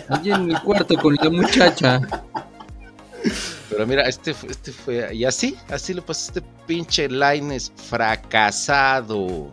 [0.09, 2.01] Allí en mi cuarto con la muchacha.
[3.73, 5.15] Pero mira, este, este fue.
[5.15, 9.51] Y así, así le pasó este pinche Lines fracasado.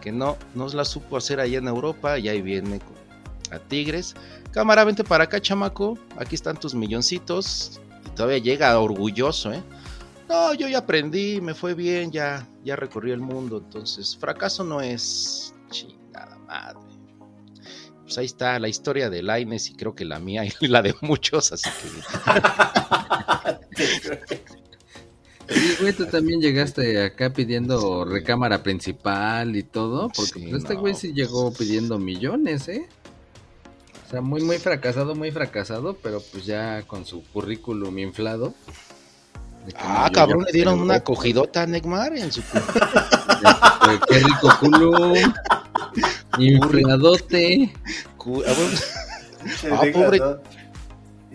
[0.00, 2.16] Que no nos la supo hacer allá en Europa.
[2.16, 2.80] Y ahí viene
[3.50, 4.14] a Tigres.
[4.52, 5.98] Cámara, vente para acá, chamaco.
[6.16, 7.80] Aquí están tus milloncitos.
[8.06, 9.62] Y todavía llega orgulloso, ¿eh?
[10.28, 13.58] No, yo ya aprendí, me fue bien, ya, ya recorrí el mundo.
[13.58, 16.89] Entonces, fracaso no es chingada madre.
[18.10, 20.96] Pues ahí está la historia de Laines y creo que la mía y la de
[21.00, 21.88] muchos, así que.
[25.48, 30.94] Sí, güey, tú también llegaste acá pidiendo recámara principal y todo, porque pues, este güey
[30.94, 32.86] sí llegó pidiendo millones, ¿eh?
[34.06, 38.54] O sea, muy, muy fracasado, muy fracasado, pero pues ya con su currículum inflado.
[39.76, 42.42] Ah, cabrón, le dieron una cogidota a Neymar en su
[44.08, 45.14] Qué rico culo.
[46.38, 47.72] Infladote.
[49.70, 50.20] Ah, pobre.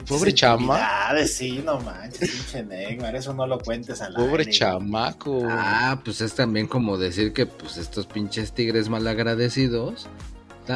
[0.07, 0.79] Pobre chama.
[1.27, 5.47] Sí, no manches, pinche Neymar, eso no lo cuentes al Pobre chamaco.
[5.49, 10.07] Ah, pues es también como decir que pues estos pinches tigres malagradecidos.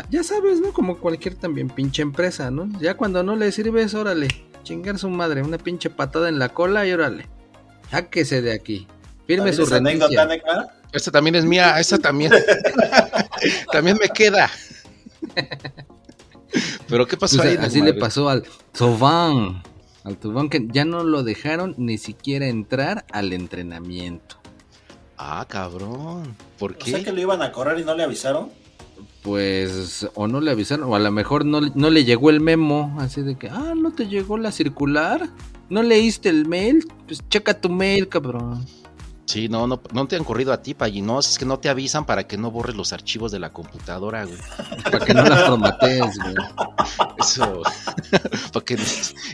[0.10, 0.72] Ya sabes, ¿no?
[0.72, 2.70] Como cualquier también pinche empresa, ¿no?
[2.80, 4.28] Ya cuando no le sirves, órale,
[4.64, 7.28] chingar su madre, una pinche patada en la cola y órale.
[7.90, 8.88] Sáquese de aquí.
[9.28, 10.28] Firme su renuncia.
[10.92, 12.32] Esta también es mía, esta también.
[13.72, 14.50] también me queda.
[16.88, 17.58] Pero ¿qué pasó pues ahí?
[17.60, 19.62] Así le pasó al Tobán.
[20.04, 24.38] Al Tobán que ya no lo dejaron ni siquiera entrar al entrenamiento.
[25.18, 26.36] Ah, cabrón.
[26.58, 26.96] ¿Por qué?
[26.96, 28.50] ¿O que lo iban a correr y no le avisaron?
[29.22, 32.96] Pues, o no le avisaron, o a lo mejor no, no le llegó el memo,
[33.00, 35.30] así de que, ah, no te llegó la circular.
[35.70, 36.86] ¿No leíste el mail?
[37.06, 38.66] Pues checa tu mail, cabrón.
[39.30, 42.04] Sí, no, no, no te han corrido a ti, no, es que no te avisan
[42.04, 44.40] para que no borres los archivos de la computadora, güey.
[44.84, 46.34] Para que no las formatees, güey.
[47.20, 47.62] Eso,
[48.54, 48.76] para que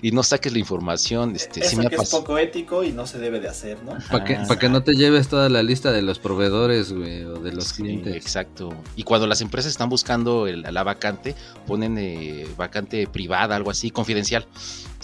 [0.02, 3.20] y no saques la información, este, Eso sí que es poco ético y no se
[3.20, 3.94] debe de hacer, ¿no?
[4.12, 7.36] Para que, para que no te lleves toda la lista de los proveedores, güey, o
[7.36, 8.14] de los clientes.
[8.18, 8.76] Exacto.
[8.98, 14.46] Y cuando las empresas están buscando la vacante, ponen eh, vacante privada, algo así, confidencial.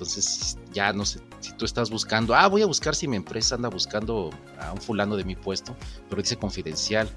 [0.02, 3.54] Entonces, ya no sé, si tú estás buscando, ah, voy a buscar si mi empresa
[3.54, 5.76] anda buscando a un fulano de mi puesto,
[6.10, 7.08] pero dice confidencial.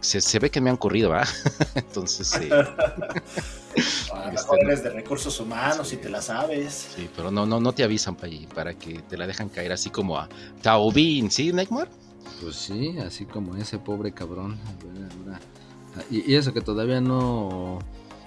[0.00, 1.30] Se, ve que me han corrido, ¿verdad?
[1.74, 2.34] Entonces.
[2.34, 2.50] Eh,
[4.12, 6.90] a este, eres de recursos humanos y te la sabes.
[6.94, 9.88] Sí, pero no, no, no te avisan para, para que te la dejan caer así
[9.88, 10.28] como a
[10.60, 11.88] Taubin, ¿sí, Neymar?
[12.42, 14.58] Pues sí, así como ese pobre cabrón.
[16.10, 17.78] Y, y eso que todavía no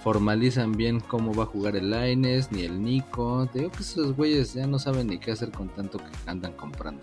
[0.04, 3.48] formalizan bien cómo va a jugar el Laines ni el Nico.
[3.52, 6.52] Te digo que esos güeyes ya no saben ni qué hacer con tanto que andan
[6.54, 7.02] comprando.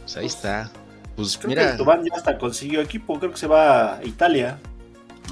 [0.00, 0.70] Pues ahí está.
[1.14, 4.58] Pues Creo mira, que Tubán ya hasta consiguió equipo, creo que se va a Italia.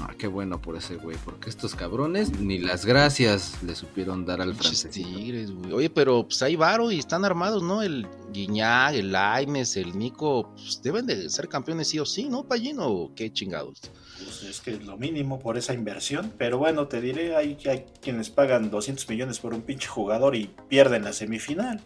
[0.01, 4.41] Ah, qué bueno por ese güey, porque estos cabrones ni las gracias le supieron dar
[4.41, 4.89] al francés.
[4.89, 5.73] Tigres, güey.
[5.73, 7.83] Oye, pero pues hay varo y están armados, ¿no?
[7.83, 12.43] El Guiñac, el Laimes, el Nico, pues deben de ser campeones sí o sí, ¿no,
[12.45, 12.87] Pallino?
[12.87, 13.81] ¿O qué chingados?
[14.23, 16.33] Pues es que es lo mínimo por esa inversión.
[16.37, 20.53] Pero bueno, te diré, hay, hay quienes pagan 200 millones por un pinche jugador y
[20.69, 21.81] pierden la semifinal.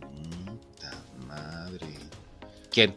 [0.00, 0.92] Puta
[1.26, 1.86] madre.
[2.70, 2.96] ¿Quién?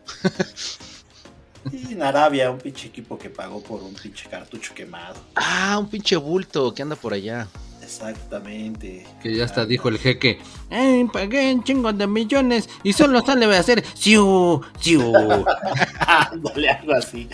[1.71, 5.15] Y en Arabia, un pinche equipo que pagó por un pinche cartucho quemado.
[5.35, 7.47] Ah, un pinche bulto que anda por allá.
[7.81, 9.05] Exactamente.
[9.21, 13.45] Que ya hasta dijo el jeque, ¡Ey, pagué un chingo de millones y solo sale
[13.45, 15.13] a hacer siu, siu!
[16.07, 17.29] Ándale, algo así.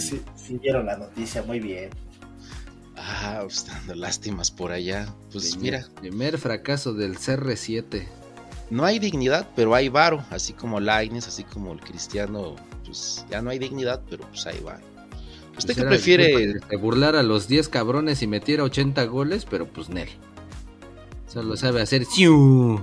[0.00, 0.08] Sí.
[0.08, 1.90] Sí, sí dieron la noticia, muy bien.
[2.96, 5.06] Ah, pues dando lástimas por allá.
[5.32, 8.06] Pues mira, Primer fracaso del CR7.
[8.70, 10.24] no hay dignidad, pero hay varo.
[10.30, 14.60] Así como Laines, así como el cristiano, pues ya no hay dignidad, pero pues ahí
[14.60, 14.78] va.
[15.56, 16.60] ¿Usted Pues qué prefiere?
[16.80, 20.08] burlar a los 10 cabrones y metiera 80 goles, pero pues Nel.
[21.26, 22.82] Solo sabe hacer siu.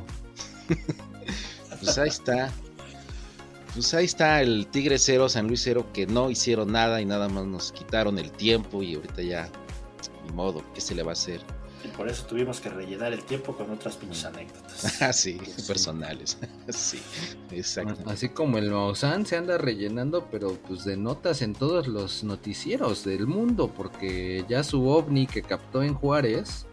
[1.82, 2.52] Pues ahí está.
[3.74, 7.30] Pues ahí está el Tigre 0, San Luis 0, que no hicieron nada y nada
[7.30, 9.50] más nos quitaron el tiempo y ahorita ya,
[10.26, 11.42] ni modo, ¿qué se le va a hacer?
[11.84, 15.02] Y por eso tuvimos que rellenar el tiempo con otras pinches anécdotas.
[15.02, 16.38] Ah, sí, personales.
[16.70, 17.00] sí,
[17.52, 18.10] exacto.
[18.10, 23.06] Así como el Maussan se anda rellenando, pero pues de notas en todos los noticieros
[23.06, 26.66] del mundo, porque ya su ovni que captó en Juárez,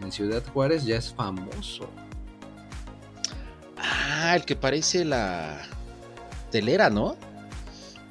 [0.00, 1.88] en Ciudad Juárez, ya es famoso.
[3.76, 5.62] Ah, el que parece la
[6.52, 7.16] telera, ¿no?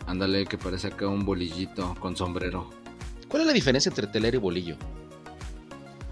[0.08, 2.70] Ándale, que parece acá un bolillito con sombrero.
[3.30, 4.76] ¿Cuál es la diferencia entre telera y bolillo?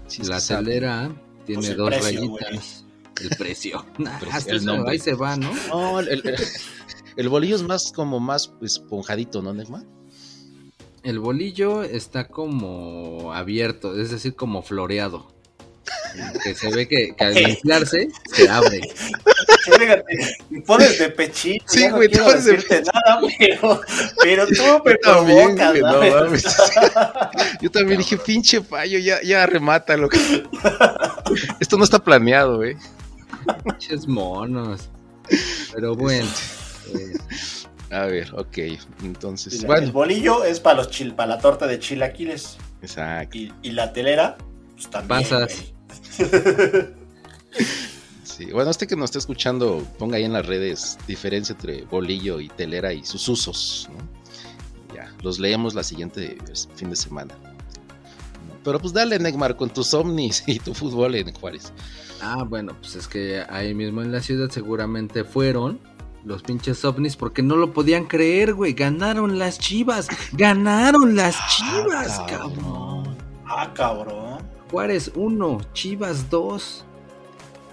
[0.06, 0.64] Si La sabe.
[0.64, 1.10] telera
[1.44, 2.84] tiene Pues dos precio, rayitas.
[3.20, 3.84] El precio.
[3.98, 4.92] Nah, precio, hasta el eso, nombre.
[4.92, 5.52] ahí se va, ¿no?
[5.68, 6.36] No, el, el-
[7.16, 9.84] el bolillo es más como más esponjadito, ¿no, Negma?
[11.02, 15.28] El bolillo está como abierto, es decir, como floreado.
[16.42, 18.80] Que se ve que, que al inflarse se abre.
[19.64, 21.64] Fíjate, pones de pechito.
[21.68, 23.80] Sí, no güey, te quiero pones de decirte nada, pero,
[24.22, 24.52] pero tú
[24.84, 27.30] me También, provocas, güey, no.
[27.62, 30.08] Yo también dije, pinche fallo, ya, ya remátalo.
[31.60, 32.76] Esto no está planeado, ¿eh?
[33.64, 34.88] Pinches monos.
[35.72, 36.28] Pero bueno.
[36.94, 37.14] eh,
[37.90, 38.58] A ver, ok.
[39.04, 42.56] Entonces, Mira, El bueno, bolillo es para los chil, para la torta de chilaquiles.
[42.82, 43.36] exacto.
[43.38, 44.36] Y, y la telera,
[44.74, 45.22] pues también.
[45.22, 45.54] Pasas.
[45.54, 45.79] güey.
[48.22, 48.46] Sí.
[48.52, 52.48] Bueno, usted que nos está escuchando, ponga ahí en las redes diferencia entre bolillo y
[52.48, 53.88] telera y sus usos.
[53.92, 54.94] ¿no?
[54.94, 57.34] Ya, los leemos la siguiente pues, fin de semana.
[58.64, 61.72] Pero pues dale, Neymar, con tus ovnis y tu fútbol en Juárez.
[62.22, 65.80] Ah, bueno, pues es que ahí mismo en la ciudad seguramente fueron
[66.24, 68.74] los pinches ovnis porque no lo podían creer, güey.
[68.74, 70.08] Ganaron las chivas.
[70.32, 72.54] Ganaron las chivas, Ah, cabrón.
[72.54, 73.16] cabrón.
[73.46, 74.49] Ah, cabrón.
[74.70, 76.84] Juárez 1, Chivas 2.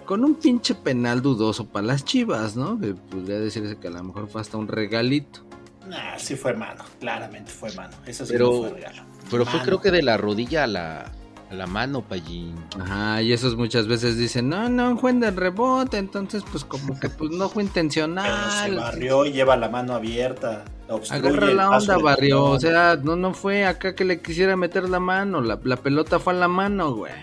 [0.05, 2.79] Con un pinche penal dudoso para las chivas, ¿no?
[2.79, 5.41] Que podría decirse que a lo mejor fue hasta un regalito.
[5.85, 6.83] Nah, sí fue mano.
[6.99, 7.95] Claramente fue mano.
[8.05, 9.03] Eso sí Pero- no fue regalo.
[9.29, 11.11] Pero fue creo que de la rodilla a la,
[11.51, 12.55] a la mano, Pallín.
[12.79, 16.97] Ajá, y esos muchas veces dicen, no, no, fue en el rebote, entonces pues como
[16.97, 18.75] que pues no fue Pero se intencional.
[18.77, 20.63] barrió y lleva la mano abierta.
[21.09, 22.43] Agarra la onda, barrio.
[22.45, 25.41] O sea, no, no fue acá que le quisiera meter la mano.
[25.41, 27.13] La, la pelota fue a la mano, güey.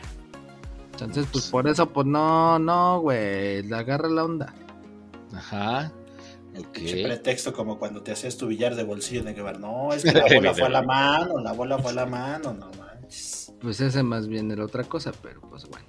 [0.92, 3.72] Entonces, pues por eso, pues no, no, güey.
[3.72, 4.54] Agarra la onda.
[5.34, 5.92] Ajá.
[6.72, 7.08] Pinche Ok.
[7.08, 10.04] pretexto como cuando te hacías tu billar de bolsillo en el que ver, no, es
[10.04, 13.52] que la bola fue a la mano, la bola fue a la mano, no manches.
[13.60, 15.86] Pues ese más bien era otra cosa, pero pues bueno.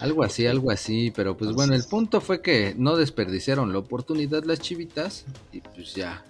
[0.00, 4.44] Algo así, algo así, pero pues bueno, el punto fue que no desperdiciaron la oportunidad
[4.44, 6.22] las chivitas y pues ya,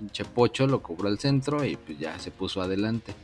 [0.00, 3.14] pinche Pocho lo cobró al centro y pues ya se puso adelante.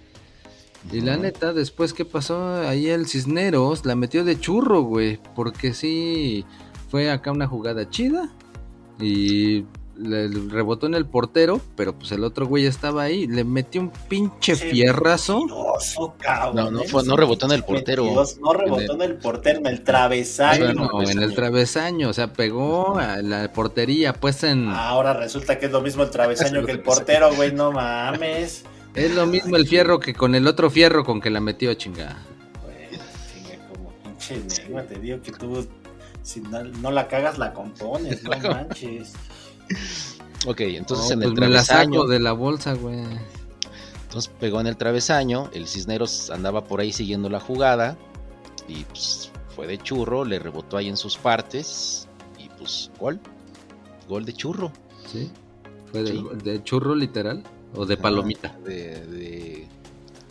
[0.93, 5.75] Y la neta, después que pasó ahí el Cisneros, la metió de churro, güey, porque
[5.75, 6.45] sí
[6.91, 8.31] fue acá una jugada chida
[9.01, 9.65] y
[9.99, 13.91] le rebotó en el portero, pero pues el otro güey estaba ahí, le metió un
[14.09, 15.41] pinche Qué fierrazo.
[16.19, 16.57] cabrón.
[16.57, 18.05] No, no Eres fue- no rebotó en el portero.
[18.05, 20.65] mentiroso, No rebotó en el portero, en el travesaño.
[20.67, 24.69] Bueno, pues, en el travesaño, o sea, pegó a la portería, pues en...
[24.69, 28.65] Ahora resulta que es lo mismo el travesaño que el portero, güey, no mames.
[28.95, 32.17] Es lo mismo el fierro que con el otro fierro con que la metió, chingada.
[32.65, 32.99] Güey,
[33.33, 35.67] chinga, como pinche negua, te digo que tú,
[36.23, 39.13] si no, no la cagas, la compones, no manches.
[40.47, 41.95] Ok, entonces No, en el pues me la travesaño.
[42.01, 43.01] saco de la bolsa, güey.
[44.05, 47.97] Entonces pegó en el travesaño, el Cisneros andaba por ahí siguiendo la jugada
[48.69, 52.07] y pues fue de churro, le rebotó ahí en sus partes
[52.39, 53.21] y pues gol,
[54.09, 54.73] gol de churro.
[55.11, 55.31] Sí.
[55.91, 56.25] ¿Fue de, Sí.
[56.45, 57.43] de churro literal?
[57.75, 58.57] ¿O de palomita?
[58.65, 59.69] De, de,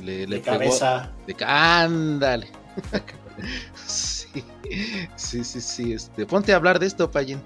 [0.03, 1.11] le, le De pegó- cabeza.
[1.27, 2.47] de ándale.
[3.85, 4.27] sí,
[5.15, 5.93] sí, sí, sí.
[5.93, 7.41] Este, ponte a hablar de esto, Payen.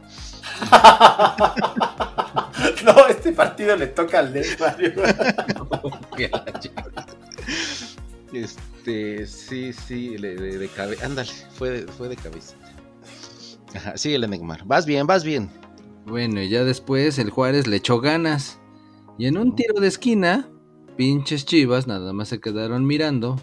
[2.86, 4.78] no, este partido le toca al Neymar.
[8.32, 11.06] Este, sí, sí, de, de cabeza.
[11.06, 12.56] Ándale, fue de, fue de cabeza.
[13.76, 14.66] Ajá, sí, el Neymar.
[14.66, 15.50] Vas bien, vas bien.
[16.06, 18.60] Bueno, y ya después el Juárez le echó ganas.
[19.18, 20.50] Y en un tiro de esquina,
[20.96, 23.40] pinches chivas nada más se quedaron mirando.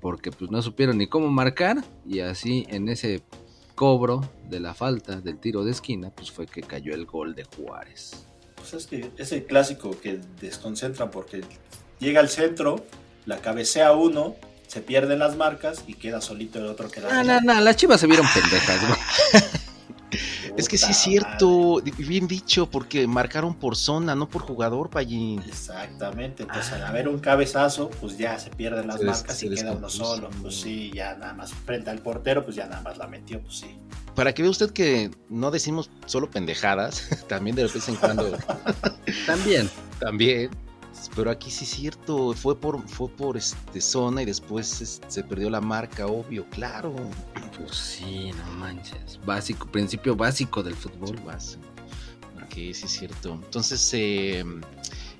[0.00, 1.82] Porque pues no supieron ni cómo marcar.
[2.06, 3.22] Y así en ese
[3.74, 7.44] cobro de la falta del tiro de esquina, pues fue que cayó el gol de
[7.44, 8.24] Juárez.
[8.56, 11.42] Pues es que es el clásico que desconcentran porque
[11.98, 12.84] llega al centro,
[13.26, 14.36] la cabecea uno,
[14.68, 17.22] se pierden las marcas y queda solito el otro que da.
[17.22, 19.42] No, no, no, las chivas se vieron pendejas, güey.
[20.56, 25.36] Es que sí es cierto, bien dicho, porque marcaron por zona, no por jugador, Payin.
[25.36, 25.50] madre.
[25.50, 29.54] Exactamente, entonces al haber un cabezazo, pues ya se pierden las Se marcas se y
[29.54, 30.30] queda uno solo.
[30.42, 33.56] Pues sí, ya nada más frente al portero, pues ya nada más la metió, pues
[33.58, 33.78] sí.
[34.14, 38.36] Para que vea usted que no decimos solo pendejadas, también de vez en cuando
[39.26, 39.68] También.
[39.98, 40.50] también.
[41.14, 45.22] Pero aquí sí es cierto, fue por, fue por este zona y después este, se
[45.24, 46.94] perdió la marca, obvio, claro.
[47.58, 49.18] Pues sí, no manches.
[49.24, 51.16] Básico, principio básico del fútbol.
[51.24, 51.58] Vas.
[52.44, 53.34] Ok, sí es cierto.
[53.34, 54.44] Entonces, eh,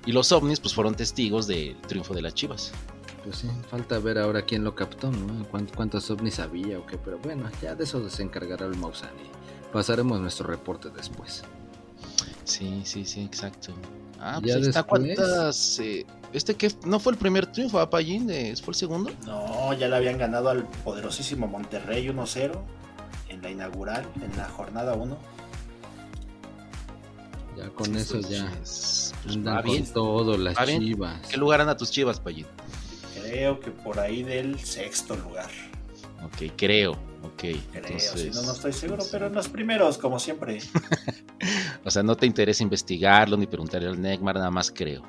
[0.05, 2.71] y los ovnis pues fueron testigos del triunfo de las Chivas.
[3.23, 5.45] Pues sí, falta ver ahora quién lo captó, ¿no?
[5.49, 6.97] ¿Cuánt- ¿Cuántos ovnis había o qué?
[6.97, 11.43] Pero bueno, ya de eso se encargará el Maussan y pasaremos nuestro reporte después.
[12.43, 13.73] Sí, sí, sí, exacto.
[14.19, 14.81] Ah, Ya pues ahí está.
[14.81, 15.79] después- ¿Cuántas?
[15.79, 18.29] eh, este que no fue el primer triunfo, ¿ah, Payín?
[18.29, 19.11] Eh, ¿Fue el segundo?
[19.25, 22.61] No, ya le habían ganado al poderosísimo Monterrey 1-0
[23.29, 25.17] en la inaugural, en la jornada 1.
[27.57, 29.93] Ya con Sí, eso ya Pues, andan con bien.
[29.93, 31.21] todo las chivas.
[31.29, 32.45] ¿Qué lugar anda tus Chivas, Payín?
[33.21, 35.49] Creo que por ahí del sexto lugar.
[36.25, 36.91] Ok, creo.
[37.23, 37.37] Ok.
[37.39, 40.59] Creo, entonces, si no, no estoy seguro, pero en los primeros, como siempre.
[41.83, 45.03] O sea, no te interesa investigarlo ni preguntarle al Neymar, nada más creo.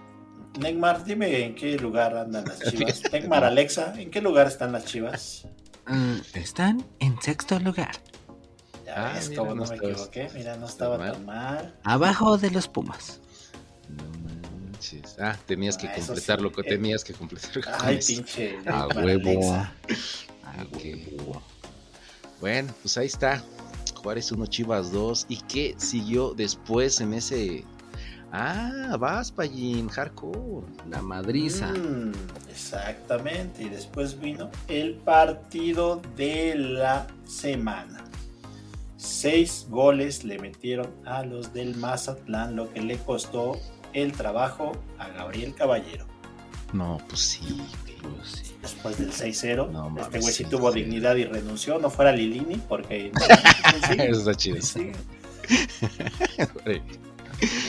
[0.60, 3.02] Neymar, dime en qué lugar andan las chivas.
[3.10, 5.46] Neymar, Alexa, ¿en qué lugar están las chivas?
[5.86, 7.92] Ah, están en sexto lugar,
[8.84, 10.28] Ya Ah, ves mira, cómo no no, me estabas equivoqué.
[10.34, 11.12] Mira, no estaba mal.
[11.12, 11.74] tan mal.
[11.84, 13.20] abajo de los Pumas.
[13.88, 14.04] No
[14.68, 15.16] manches.
[15.18, 16.42] Ah, tenías que Ah, eso completar sí.
[16.42, 17.52] lo que Eh, tenías que completar.
[17.64, 19.30] con Ay, pinche A huevo.
[19.30, 19.72] Alexa.
[20.46, 20.64] Ah.
[22.40, 23.42] Bueno, pues ahí está.
[24.02, 25.26] Juárez 1, Chivas 2.
[25.28, 27.64] ¿Y qué siguió después en ese.
[28.32, 30.66] Ah, vas, Payín, hardcore.
[30.88, 31.68] La madriza.
[31.68, 32.12] Mm,
[32.50, 33.64] exactamente.
[33.64, 38.04] Y después vino el partido de la semana.
[38.96, 43.58] Seis goles le metieron a los del Mazatlán, lo que le costó
[43.92, 46.06] el trabajo a Gabriel Caballero.
[46.72, 47.62] No, pues sí,
[48.24, 48.52] sí.
[48.62, 51.78] Después del 6-0, No este güey sí tuvo dignidad y renunció.
[51.78, 53.12] No fuera Lilini, porque.
[53.88, 54.60] sí, Eso está chido.
[54.60, 54.92] sí,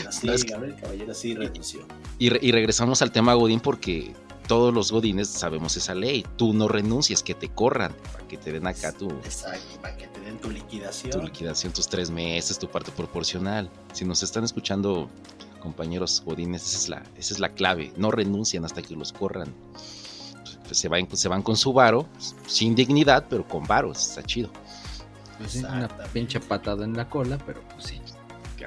[0.09, 1.85] sí, Gabriel Caballero sí renunció.
[2.19, 4.13] Y, re- y regresamos al tema Godín porque
[4.47, 6.25] todos los Godines sabemos esa ley.
[6.37, 10.07] Tú no renuncias, que te corran, para que te den acá tu, Exacto, para que
[10.07, 11.11] te den tu liquidación.
[11.11, 13.69] tu liquidación, tus tres meses, tu parte proporcional.
[13.93, 15.09] Si nos están escuchando,
[15.59, 17.91] compañeros Godines, esa es la, esa es la clave.
[17.97, 19.53] No renuncian hasta que los corran.
[20.67, 22.07] Pues se, van, se van con su varo,
[22.45, 24.49] sin dignidad, pero con varo, está chido.
[25.37, 28.01] Pues sí, una pinche patada en la cola, pero pues sí.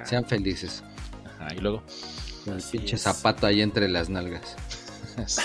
[0.04, 0.82] Sean felices.
[1.26, 1.82] Ajá, y luego.
[2.44, 3.02] Con el pinche es.
[3.02, 4.56] zapato ahí entre las nalgas.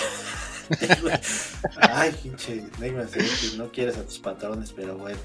[1.80, 5.18] Ay, pinche que no quieres a tus patrones, pero bueno,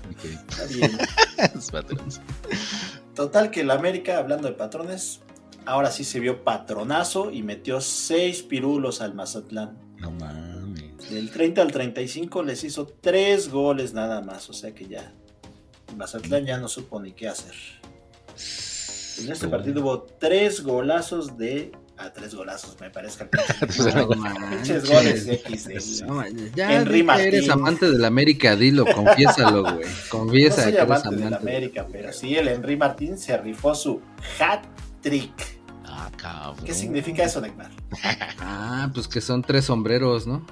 [0.49, 0.97] está bien.
[3.15, 5.21] Total que el América, hablando de patrones,
[5.65, 9.77] ahora sí se vio patronazo y metió seis pirulos al Mazatlán.
[9.97, 10.61] No mames.
[11.10, 15.14] Del 30 al 35 les hizo tres goles nada más, o sea que ya
[15.97, 17.54] Mazatlán ya no supo ni qué hacer.
[19.20, 21.72] En este partido hubo tres golazos de...
[21.97, 23.38] Ah, tres golazos, me parece que
[23.95, 24.10] No
[24.49, 26.24] Pinches goles X No
[26.56, 29.86] ya Henry eres amante del América, dilo, confiésalo, güey.
[29.86, 31.24] No Confiesa soy que eres amante amante.
[31.26, 34.02] del América, pero sí, el Henry Martín se rifó su
[34.39, 34.64] hat
[35.02, 35.60] trick.
[35.86, 36.66] Ah, cabrón.
[36.66, 37.70] ¿Qué significa eso, Neymar?
[38.39, 40.43] Ah, pues que son tres sombreros, ¿no?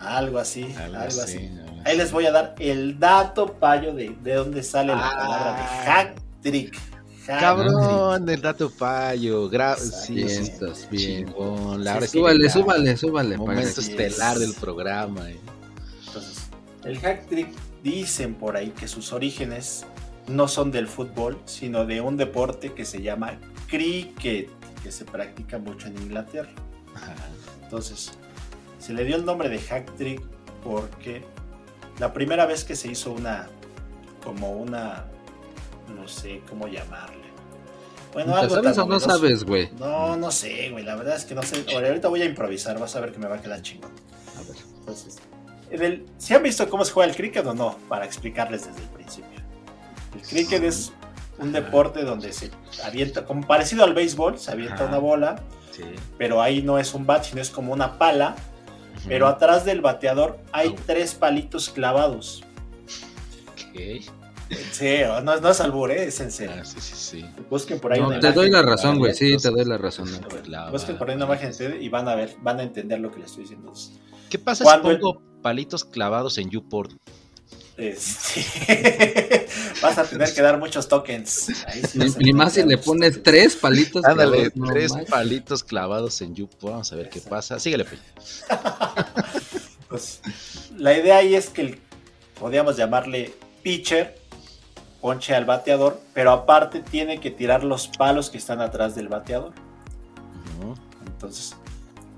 [0.00, 1.50] Algo así, Algo algo, así,
[1.84, 5.90] Ahí les voy a dar el dato payo de, de dónde sale la palabra de
[5.90, 6.78] hat trick.
[7.26, 9.48] Cabrón, el dato fallo.
[9.48, 11.26] Gra sí, estás bien.
[11.26, 11.84] chingón.
[11.84, 13.36] La Sí, hora sí, que Súbale, súbale, súbale.
[13.36, 14.40] Momento estelar es.
[14.40, 15.30] del programa.
[15.30, 15.38] eh.
[16.06, 16.48] Entonces,
[16.84, 17.48] el hack trick
[17.82, 19.86] dicen por ahí que sus orígenes
[20.26, 23.38] no son del fútbol, sino de un deporte que se llama
[23.68, 24.48] cricket,
[24.82, 26.50] que se practica mucho en Inglaterra.
[26.94, 27.14] Ajá.
[27.62, 28.12] Entonces,
[28.80, 30.20] se le dio el nombre de hack trick
[30.64, 31.22] porque
[32.00, 33.48] la primera vez que se hizo una,
[34.24, 35.04] como una,
[35.94, 37.20] no sé cómo llamarle.
[38.12, 39.70] Bueno, ¿Te algo sabes tan o no sabes, güey?
[39.78, 40.84] No, no sé, güey.
[40.84, 41.64] La verdad es que no sé.
[41.72, 43.92] Ahorita voy a improvisar, vas a ver que me va a quedar chingón.
[44.36, 44.56] A ver.
[44.80, 45.18] Entonces,
[45.70, 47.76] en el- ¿se han visto cómo se juega el cricket o no?
[47.88, 49.38] Para explicarles desde el principio.
[50.14, 50.92] El cricket es
[51.38, 52.50] un deporte donde se
[52.84, 54.86] avienta, como parecido al béisbol, se avienta Ajá.
[54.86, 55.84] una bola, Sí.
[56.18, 58.34] pero ahí no es un bat, sino es como una pala.
[59.08, 62.42] Pero atrás del bateador hay tres palitos clavados.
[63.48, 64.02] Ok.
[64.72, 66.04] Sí, no, no es albur, ¿eh?
[66.04, 66.56] es en serio.
[66.60, 67.24] Ah, sí, sí, sí.
[67.48, 68.34] Busquen por ahí No, una te imagen.
[68.34, 69.14] doy la razón, güey.
[69.14, 70.08] Sí, te doy la razón.
[70.72, 73.26] Busquen por ahí una imagen y van a ver, van a entender lo que les
[73.30, 73.72] estoy diciendo.
[74.28, 76.98] ¿Qué pasa Cuando si el- pongo palitos clavados en YouPorn?
[77.80, 79.46] Este,
[79.82, 81.48] vas a tener que dar muchos tokens.
[81.66, 83.24] Ahí sí ni más si le pones tokens.
[83.24, 84.04] tres palitos.
[84.04, 86.72] Ándale, clavados, no tres palitos clavados en YouPorn.
[86.72, 87.58] Vamos a ver qué pasa.
[87.58, 88.02] Síguele, Peña.
[89.88, 90.20] Pues,
[90.76, 91.80] la idea ahí es que el,
[92.38, 94.16] podríamos llamarle pitcher,
[95.00, 99.52] ponche al bateador, pero aparte tiene que tirar los palos que están atrás del bateador.
[101.04, 101.56] Entonces,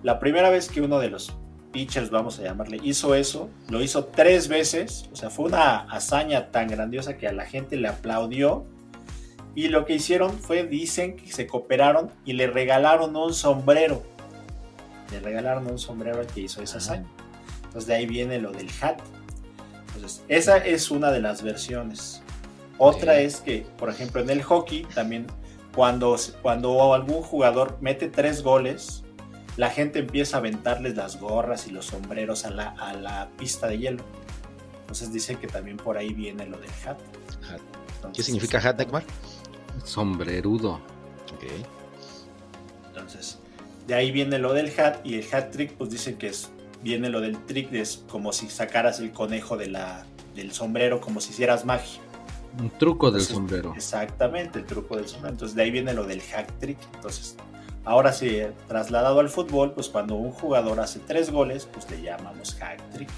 [0.03, 1.33] la primera vez que uno de los
[1.73, 5.09] pitchers, vamos a llamarle, hizo eso, lo hizo tres veces.
[5.13, 8.65] O sea, fue una hazaña tan grandiosa que a la gente le aplaudió.
[9.55, 14.03] Y lo que hicieron fue, dicen que se cooperaron y le regalaron un sombrero.
[15.11, 17.07] Le regalaron un sombrero al que hizo esa hazaña.
[17.65, 18.99] Entonces de ahí viene lo del hat.
[19.95, 22.23] Entonces, esa es una de las versiones.
[22.79, 25.27] Otra es que, por ejemplo, en el hockey también,
[25.75, 29.02] cuando, cuando algún jugador mete tres goles,
[29.57, 33.67] la gente empieza a aventarles las gorras y los sombreros a la, a la pista
[33.67, 34.05] de hielo.
[34.81, 36.99] Entonces dicen que también por ahí viene lo del hat.
[37.51, 37.61] Hat.
[37.97, 39.05] Entonces, ¿Qué significa hat, Neymar?
[39.85, 40.75] Sombrerudo.
[41.35, 41.45] Ok.
[42.89, 43.39] Entonces,
[43.87, 46.51] de ahí viene lo del hat y el hat trick, pues dicen que es,
[46.83, 51.21] viene lo del trick, es como si sacaras el conejo de la, del sombrero, como
[51.21, 52.01] si hicieras magia.
[52.59, 53.73] Un truco del Entonces, sombrero.
[53.75, 55.33] Exactamente, el truco del sombrero.
[55.33, 56.79] Entonces, de ahí viene lo del hack trick.
[56.95, 57.37] Entonces,
[57.85, 62.55] ahora sí, trasladado al fútbol, pues cuando un jugador hace tres goles, pues le llamamos
[62.57, 63.11] hack trick.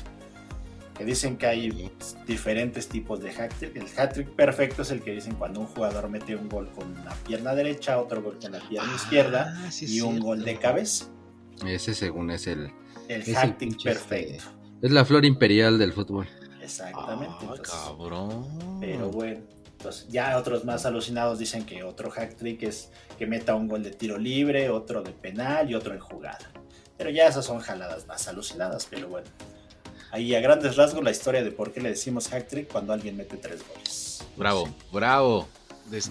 [0.96, 1.90] Que dicen que hay
[2.26, 3.74] diferentes tipos de hack trick.
[3.76, 6.94] El hack trick perfecto es el que dicen cuando un jugador mete un gol con
[7.04, 10.26] la pierna derecha, otro gol con la pierna izquierda Ah, sí es y un cierto.
[10.26, 11.06] gol de cabeza.
[11.66, 12.70] Ese según es el...
[13.08, 14.44] El Es el hack trick pinche este- perfecto.
[14.82, 16.28] Es la flor imperial del fútbol.
[16.62, 17.34] Exactamente.
[17.38, 18.78] Ah, entonces, cabrón.
[18.80, 19.40] Pero bueno,
[19.84, 23.82] entonces ya otros más alucinados dicen que otro hack trick es que meta un gol
[23.82, 26.50] de tiro libre, otro de penal y otro en jugada.
[26.96, 29.26] Pero ya esas son jaladas más alucinadas, pero bueno.
[30.10, 33.14] Ahí a grandes rasgos la historia de por qué le decimos hack trick cuando alguien
[33.14, 34.24] mete tres goles.
[34.38, 35.48] Bravo, bravo.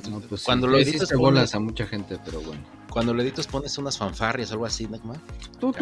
[0.07, 2.61] No, pues sí, cuando, ya lo editas bolas pones, a mucha gente, pero bueno.
[2.91, 5.17] cuando lo editas pones unas fanfarrias o algo así, Neymar.
[5.59, 5.73] ¿Saben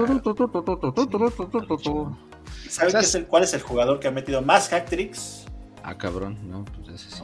[2.67, 5.43] O sea, qué es el- cuál es el jugador que ha metido más hack tricks?
[5.83, 7.23] Ah, cabrón, no, pues ese sí.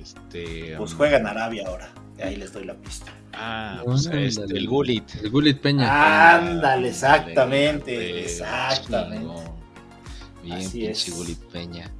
[0.00, 0.74] Este.
[0.76, 1.92] Pues um, juega en Arabia ahora.
[2.22, 3.12] Ahí les doy la pista.
[3.32, 4.26] Ah, pues Ándale.
[4.26, 5.14] este, el Gulit.
[5.22, 6.36] El Gulit Peña.
[6.36, 9.34] Ándale, exactamente, Ándale, exactamente.
[10.42, 11.16] Bien, Así pinche es.
[11.16, 11.90] Gulit Peña.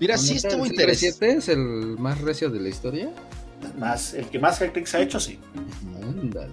[0.00, 1.26] Mira, sí ¿No está estuvo el interesante.
[1.28, 1.58] CR7 es el
[1.98, 3.10] más recio de la historia?
[3.78, 5.38] Más, el que más hack tricks ha hecho, sí.
[6.02, 6.52] Ándale.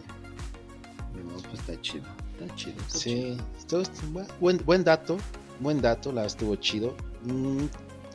[1.26, 2.06] No, pues está chido.
[2.40, 2.76] Está chido.
[2.88, 3.38] está chido.
[3.38, 5.18] Sí, estuvo- buen, buen dato,
[5.60, 6.96] buen dato, la estuvo chido.
[7.24, 7.66] Mm,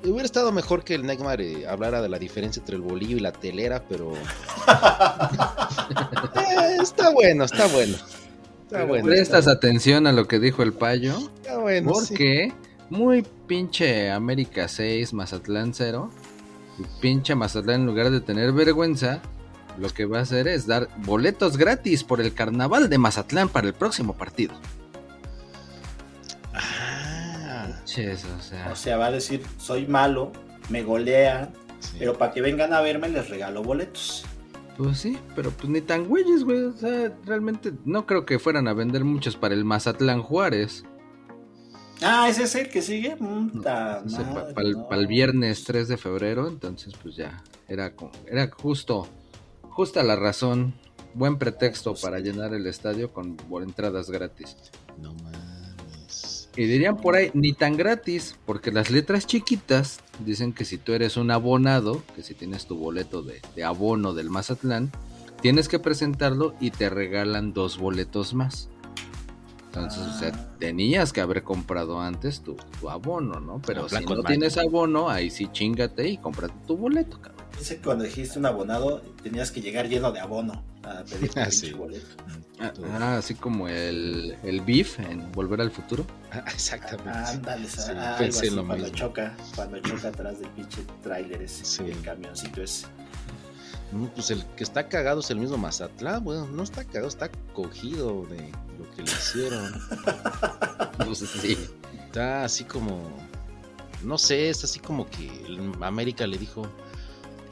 [0.04, 3.20] hubiera estado mejor que el Neymar eh, hablara de la diferencia entre el bolillo y
[3.20, 4.12] la telera, pero
[6.36, 7.96] Eh, está bueno, está bueno.
[8.64, 9.04] Está bueno.
[9.06, 11.16] Prestas está, atención a lo que dijo el payo.
[11.18, 11.94] está bueno.
[11.94, 12.06] sí.
[12.08, 12.52] Porque
[12.90, 16.10] muy pinche América 6, Mazatlán 0.
[16.78, 19.20] Y pinche Mazatlán en lugar de tener vergüenza,
[19.78, 23.66] lo que va a hacer es dar boletos gratis por el carnaval de Mazatlán para
[23.66, 24.54] el próximo partido.
[27.94, 28.68] O sea.
[28.70, 30.32] O sea, va a decir, soy malo,
[30.68, 31.96] me golean, sí.
[31.98, 34.24] pero para que vengan a verme les regalo boletos.
[34.76, 36.64] Pues sí, pero pues ni tan güeyes, güey.
[36.64, 40.84] O sea, realmente no creo que fueran a vender muchos para el Mazatlán Juárez.
[42.00, 43.16] Ah, ese es el que sigue.
[43.16, 45.08] Madre, para el, no.
[45.08, 47.92] viernes 3 de febrero, entonces pues ya, era,
[48.28, 49.08] era justo,
[49.62, 50.74] justa la razón,
[51.14, 54.56] buen pretexto para llenar el estadio con entradas gratis.
[55.00, 55.37] No mames.
[56.58, 60.92] Y dirían por ahí, ni tan gratis, porque las letras chiquitas dicen que si tú
[60.92, 64.90] eres un abonado, que si tienes tu boleto de, de abono del Mazatlán,
[65.40, 68.68] tienes que presentarlo y te regalan dos boletos más.
[69.66, 70.56] Entonces, o sea, Ah.
[70.58, 73.62] tenías que haber comprado antes tu, tu abono, ¿no?
[73.64, 77.46] Pero Ah, si no en tienes abono, ahí sí chingate y cómprate tu boleto, cabrón.
[77.56, 81.50] Dice que cuando dijiste un abonado, tenías que llegar lleno de abono a pedir Ah,
[81.50, 81.72] sí.
[81.72, 82.06] boleto.
[82.60, 86.04] Ah, así como el, el beef en Volver al Futuro.
[86.32, 87.10] Ah, Exactamente.
[87.10, 88.98] Ándale, Sí, ah, algo pensé así lo cuando mismo.
[88.98, 91.82] choca, cuando choca atrás del pinche tráiler ese, Sí.
[91.84, 92.86] el camioncito ese.
[93.92, 96.22] Mm, Pues el que está cagado es el mismo Mazatlán.
[96.24, 99.72] Bueno, no está cagado, está cogido de lo que le hicieron.
[101.04, 101.56] Pues sí.
[102.06, 103.08] Está así como.
[104.02, 105.30] No sé, es así como que
[105.80, 106.62] América le dijo.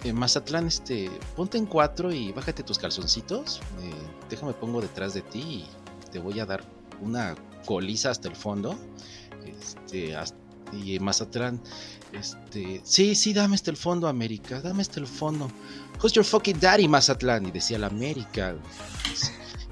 [0.06, 3.60] "Eh, Mazatlán, este, ponte en cuatro y bájate tus calzoncitos.
[3.82, 3.90] eh,
[4.30, 5.66] déjame pongo detrás de ti y
[6.12, 6.62] te voy a dar
[7.00, 7.34] una
[7.64, 8.78] coliza hasta el fondo.
[9.44, 10.16] Este,
[10.72, 11.60] y Mazatlán,
[12.12, 15.50] este, sí, sí, dame hasta el fondo, América, dame hasta el fondo.
[16.00, 17.46] Who's your fucking daddy, Mazatlán?
[17.46, 18.54] Y decía la América.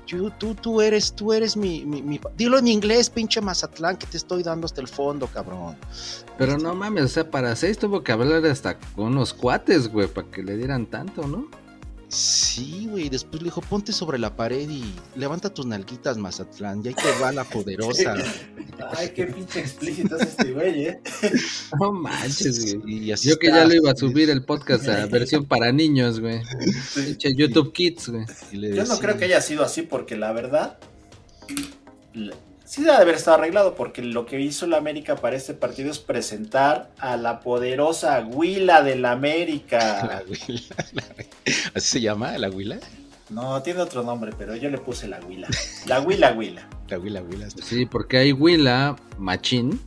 [0.07, 4.07] Yo, tú, tú eres, tú eres mi, mi, mi- Dilo en inglés, pinche Mazatlán, que
[4.07, 5.77] te estoy dando hasta el fondo, cabrón.
[6.37, 10.07] Pero no mames, o sea, para seis tuvo que hablar hasta con unos cuates, güey,
[10.09, 11.49] para que le dieran tanto, ¿no?
[12.09, 13.09] Sí, güey.
[13.09, 14.85] Después le dijo, ponte sobre la pared y
[15.17, 16.83] levanta tus nalguitas, Mazatlán.
[16.85, 18.15] Y ahí te va la poderosa.
[18.97, 21.01] Ay, qué pinche explícito es este güey, eh.
[21.81, 23.05] No manches, güey.
[23.05, 26.21] Y así Yo que ya lo iba a subir el podcast a versión para niños,
[26.21, 26.41] güey.
[26.95, 28.27] Pinche YouTube Kids, güey.
[28.75, 30.79] Yo no creo que haya sido así porque la verdad
[32.75, 35.91] sí debe de haber estado arreglado porque lo que hizo la América para este partido
[35.91, 40.23] es presentar a la poderosa Huila del La América.
[40.29, 40.61] huila,
[40.93, 41.03] la-
[41.75, 42.79] ¿Así se llama la huila?
[43.31, 45.49] No, tiene otro nombre, pero yo le puse la Huila.
[45.87, 46.69] La Huila Huila.
[46.89, 47.49] La huila, huila.
[47.51, 49.81] Sí, porque hay Willa Machín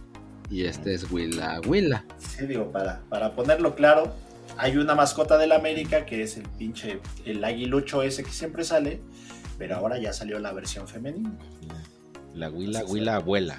[0.50, 2.04] y este es Willa Willa.
[2.18, 4.12] Sí, digo, para, para ponerlo claro,
[4.58, 9.00] hay una mascota del América que es el pinche, el aguilucho ese que siempre sale,
[9.60, 11.32] pero ahora ya salió la versión femenina.
[12.38, 13.58] La huila, huila, abuela.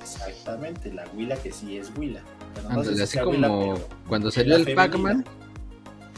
[0.00, 2.20] Exactamente, la Huila que sí es Huila.
[2.54, 3.74] Pero no sé Ándale, si así sea Huila, como
[4.06, 4.74] cuando salió la el.
[4.74, 5.24] Pac-Man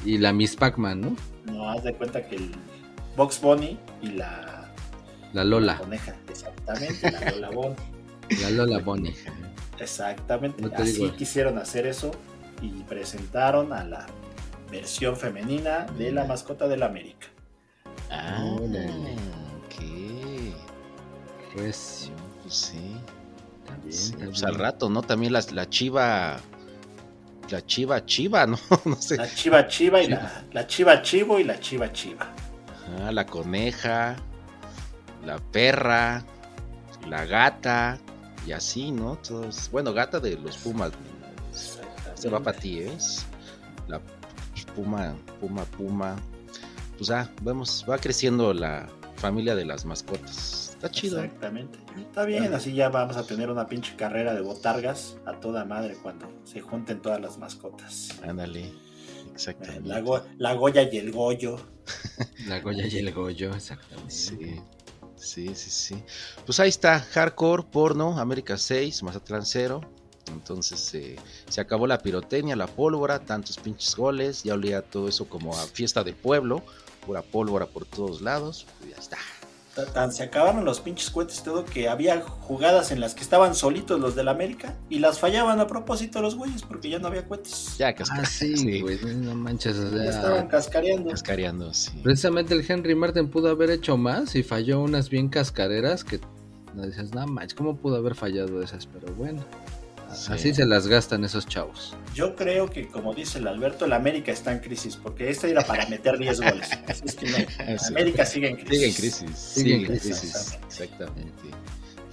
[0.04, 1.16] y la Miss Pac-Man, ¿no?
[1.44, 2.50] No, haz de cuenta que el
[3.16, 4.72] Box Bunny y la,
[5.32, 7.76] La la Lola, coneja, exactamente, la Lola Bunny.
[8.42, 9.14] la Lola Bonnie.
[9.78, 11.16] Exactamente, No así digo.
[11.16, 12.10] quisieron hacer eso
[12.60, 14.06] y presentaron a la
[14.70, 17.28] versión femenina de la mascota del América.
[18.10, 19.16] Ah, Órale.
[21.54, 22.96] Recio, Pues sí.
[23.82, 24.60] pues al bien.
[24.60, 25.02] rato, ¿no?
[25.02, 26.38] También las- la chiva.
[27.50, 28.58] La chiva chiva, ¿no?
[28.84, 29.16] no sé.
[29.16, 32.32] La chiva chiva y la, la chiva chivo y la chiva chiva.
[32.96, 34.16] Ajá, la coneja,
[35.26, 36.24] la perra,
[37.08, 37.98] la gata,
[38.46, 39.16] y así, ¿no?
[39.16, 40.92] Todos, bueno, gata de los pumas.
[42.14, 42.92] Se va para ti, ¿eh?
[42.96, 43.24] Es
[43.88, 44.00] La
[44.76, 46.16] puma, puma, puma.
[46.98, 50.59] Pues ah, vemos, va creciendo la familia de las mascotas.
[50.80, 51.22] Está chido.
[51.22, 51.78] Exactamente.
[52.00, 55.98] Está bien, así ya vamos a tener una pinche carrera de botargas a toda madre
[56.02, 58.08] cuando se junten todas las mascotas.
[58.22, 58.72] Ándale.
[59.34, 59.86] Exactamente.
[59.88, 61.56] La, Go- la Goya y el Goyo.
[62.46, 64.10] La Goya y el Goyo, exactamente.
[64.10, 64.60] Sí,
[65.16, 66.02] sí, sí, sí.
[66.46, 69.80] Pues ahí está, Hardcore, Porno, América 6, Mazatlán 0.
[70.32, 71.16] Entonces eh,
[71.48, 75.66] se acabó la pirotecnia, la pólvora, tantos pinches goles, ya olía todo eso como a
[75.66, 76.62] fiesta de pueblo,
[77.04, 79.18] pura pólvora por todos lados, pues ya está.
[79.74, 83.22] Ta- Tan se acabaron los pinches cohetes y todo que había jugadas en las que
[83.22, 87.06] estaban solitos los del América y las fallaban a propósito los güeyes porque ya no
[87.06, 87.76] había cohetes.
[87.78, 91.10] Ya casca- Ah, sí, güey, no manches, o Ya estaban cascareando.
[91.10, 91.92] cascareando, sí.
[92.02, 96.20] precisamente el Henry Martin pudo haber hecho más y falló unas bien cascareras que
[96.74, 98.86] no dices, no manches, ¿cómo pudo haber fallado esas?
[98.86, 99.44] Pero bueno,
[100.14, 100.32] Sí.
[100.32, 101.96] así se las gastan esos chavos.
[102.14, 105.62] Yo creo que, como dice el Alberto, el América está en crisis porque esta era
[105.62, 106.68] para meter 10 goles.
[106.88, 107.36] Así es que no,
[107.78, 107.86] Sí.
[107.88, 108.70] América sigue en crisis.
[108.70, 110.20] Sigue en crisis, Sigue en crisis.
[110.20, 111.32] crisis, exactamente.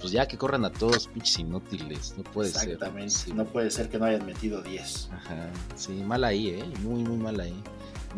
[0.00, 2.70] Pues ya que corran a todos, pinches inútiles, no puede ser.
[2.70, 3.10] Exactamente.
[3.10, 3.32] Sí.
[3.32, 5.10] No puede ser que no hayan metido 10.
[5.12, 6.64] Ajá, sí, mal ahí, ¿eh?
[6.82, 7.60] Muy, muy mal ahí.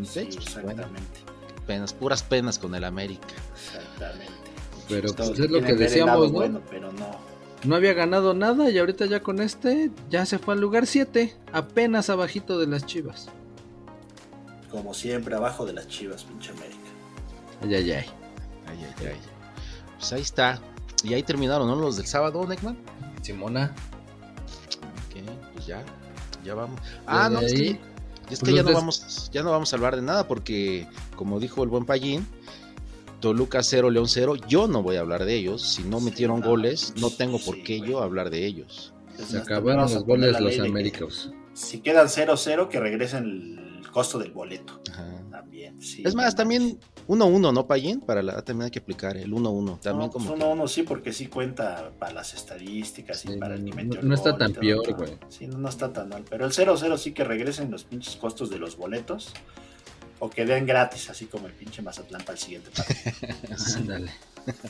[0.04, 1.20] Sí, bueno, exactamente.
[1.66, 3.26] penas, puras penas con el América.
[3.54, 4.32] Exactamente.
[4.90, 6.38] Pero, pues, es lo que decíamos, ¿no?
[6.38, 7.16] Bueno, pero no.
[7.64, 11.36] No había ganado nada y ahorita ya con este ya se fue al lugar 7,
[11.52, 13.28] apenas abajito de las chivas.
[14.70, 16.78] Como siempre, abajo de las chivas, pinche América.
[17.62, 18.06] Ay, ay, ay.
[18.66, 19.20] Ay, ay, ay.
[19.98, 20.60] Pues ahí está.
[21.02, 21.76] Y ahí terminaron, ¿no?
[21.76, 22.78] Los del sábado, Neckman.
[23.22, 23.74] Simona.
[25.08, 25.22] Ok,
[25.54, 25.82] pues ya.
[26.44, 26.80] Ya vamos.
[27.06, 27.70] Ah, no, es ahí, que,
[28.34, 30.86] es pues que ya los no vamos, ya no vamos a hablar de nada porque,
[31.16, 32.26] como dijo el buen Payín,
[33.20, 34.34] Toluca 0, León 0.
[34.48, 35.62] Yo no voy a hablar de ellos.
[35.62, 37.90] Si no metieron no, goles, no tengo por qué güey.
[37.90, 38.94] yo hablar de ellos.
[39.26, 41.30] Se acabaron los goles los Américos.
[41.52, 44.80] Si quedan 0-0, que regresen el costo del boleto.
[44.90, 45.16] Ajá.
[45.30, 46.02] También, sí.
[46.06, 48.00] Es más, no también 1-1, ¿no, Payín?
[48.00, 49.80] Para la también hay que aplicar el 1-1.
[49.80, 53.28] También No, como pues que- uno, uno sí, porque sí cuenta para las estadísticas y
[53.32, 54.96] Sí, para el que no- metió el no está y tan peor, ¿no?
[54.96, 55.10] güey.
[55.28, 56.24] Sí, no, no está tan mal.
[56.30, 59.32] Pero el 0-0 sí que regresen los pinches costos de los boletos.
[60.20, 62.70] O que den gratis, así como el pinche Mazatlán para el siguiente.
[63.76, 64.12] Ándale.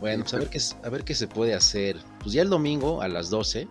[0.00, 1.96] Bueno, pues a ver, qué, a ver qué se puede hacer.
[2.20, 3.66] Pues ya el domingo a las 12,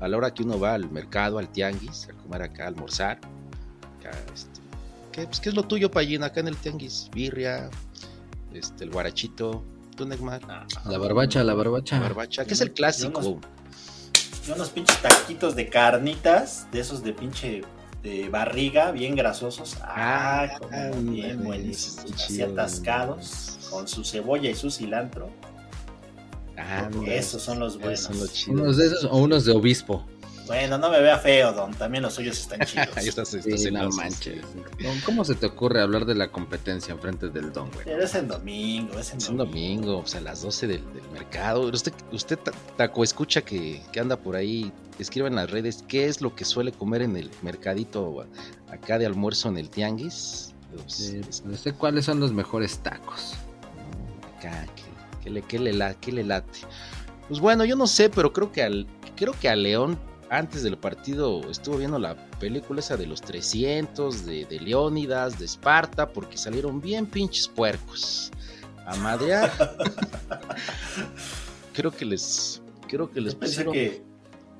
[0.00, 3.18] a la hora que uno va al mercado, al tianguis, a comer acá, a almorzar.
[3.98, 4.60] acá, este,
[5.12, 7.10] ¿qué, pues, ¿qué es lo tuyo, Payín, acá en el tianguis?
[7.12, 7.68] Birria,
[8.54, 9.62] este, el guarachito,
[9.94, 10.40] tú, Neymar,
[10.86, 11.96] La barbacha, la barbacha.
[11.96, 12.44] la barbacha.
[12.46, 13.40] ¿Qué es el clásico?
[14.46, 17.62] Y unos pinches taquitos de carnitas, de esos de pinche
[18.06, 19.76] de barriga, bien grasosos.
[19.82, 22.12] Ah, Ah, como bien buenísimos.
[22.14, 25.28] Así atascados, con su cebolla y su cilantro.
[26.56, 28.00] Ah, mira, Esos son los buenos.
[28.00, 28.60] son los chidos.
[28.60, 30.06] Unos de esos o unos de obispo.
[30.46, 31.72] Bueno, no me vea feo, Don.
[31.74, 32.96] También los suyos están chidos.
[32.96, 34.42] Ahí estás, estás Sí, no manches.
[34.82, 37.84] Don, ¿Cómo se te ocurre hablar de la competencia enfrente del Don, güey?
[37.84, 41.08] Pero es en domingo, es en Es un domingo, pues a las 12 del, del
[41.12, 41.62] mercado.
[41.62, 46.06] Usted, usted ta- taco escucha que, que anda por ahí, escriba en las redes qué
[46.06, 48.24] es lo que suele comer en el mercadito
[48.70, 50.52] acá de almuerzo en el tianguis.
[50.72, 53.34] Pues, Sí, es- no sé cuáles son los mejores tacos.
[53.74, 56.60] no, acá, que, que le, que le la- que le late.
[57.28, 58.86] Pues bueno, yo no sé, pero creo que al,
[59.16, 59.98] creo que a León
[60.30, 65.44] antes del partido estuvo viendo la película esa de los 300, de, de Leónidas, de
[65.44, 68.30] Esparta, porque salieron bien pinches puercos.
[68.86, 69.52] A madrear.
[71.72, 73.72] creo que les, creo que les Yo pensé pusieron.
[73.74, 74.02] que,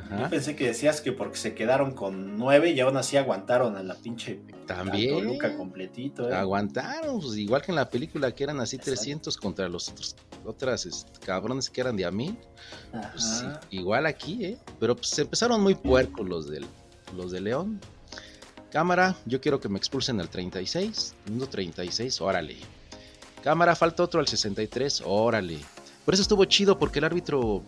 [0.06, 0.22] Ajá.
[0.24, 3.82] yo pensé que decías que porque se quedaron con nueve y aún así aguantaron a
[3.82, 5.14] la pinche También.
[5.14, 6.28] a Toluca completito.
[6.30, 6.34] ¿eh?
[6.34, 9.00] Aguantaron, pues, igual que en la película que eran así Exacto.
[9.00, 12.36] 300 contra los otros otras este, cabrones que eran de a mil.
[13.12, 14.58] Pues sí, igual aquí, ¿eh?
[14.78, 16.64] Pero pues empezaron muy puercos los del,
[17.16, 17.80] los de León.
[18.70, 21.14] Cámara, yo quiero que me expulsen al 36.
[21.26, 22.56] Minuto 36, órale.
[23.42, 25.58] Cámara, falta otro al 63, órale.
[26.04, 27.62] Por eso estuvo chido porque el árbitro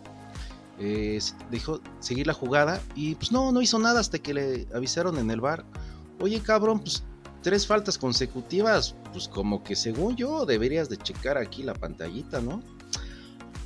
[0.79, 1.19] eh,
[1.51, 5.29] dejó seguir la jugada y pues no, no hizo nada hasta que le avisaron en
[5.29, 5.65] el bar.
[6.21, 7.03] Oye, cabrón, pues
[7.41, 12.61] tres faltas consecutivas, pues como que según yo deberías de checar aquí la pantallita, ¿no?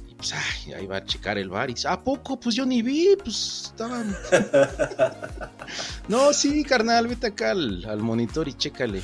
[0.09, 2.39] Y pues ay, ahí va a checar el bar y ¿a poco?
[2.39, 4.15] Pues yo ni vi, pues estaban...
[6.07, 9.01] no, sí, carnal, vete acá al, monitor y chécale.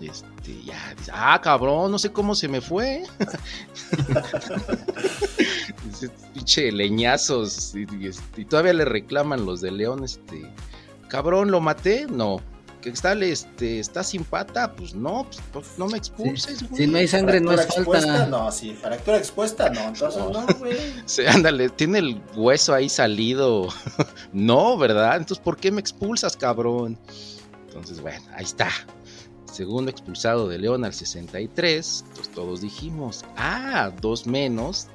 [0.00, 3.04] Este, ya, ah, cabrón, no sé cómo se me fue.
[5.84, 7.74] Dice, pinche leñazos.
[7.74, 10.50] Y, y, y todavía le reclaman los de León, este,
[11.08, 12.06] cabrón, ¿lo maté?
[12.06, 12.40] No.
[12.82, 14.74] ¿Que está, este, está sin pata?
[14.74, 16.82] Pues no, pues, pues, no me expulses, güey.
[16.82, 18.26] Si no hay sangre, no es falta.
[18.26, 20.76] no, sí, fractura expuesta, no, entonces no, güey.
[21.06, 23.68] Sí, ándale, tiene el hueso ahí salido.
[24.32, 25.16] no, ¿verdad?
[25.16, 26.98] Entonces, ¿por qué me expulsas, cabrón?
[27.68, 28.68] Entonces, bueno, ahí está.
[29.44, 32.04] Segundo expulsado de León al 63.
[32.08, 34.88] Entonces todos dijimos, ah, dos menos.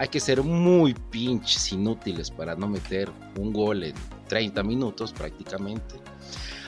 [0.00, 3.92] Hay que ser muy pinches inútiles para no meter un gol en
[4.28, 5.96] 30 minutos prácticamente.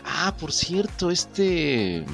[0.05, 2.05] Ah, por cierto, este...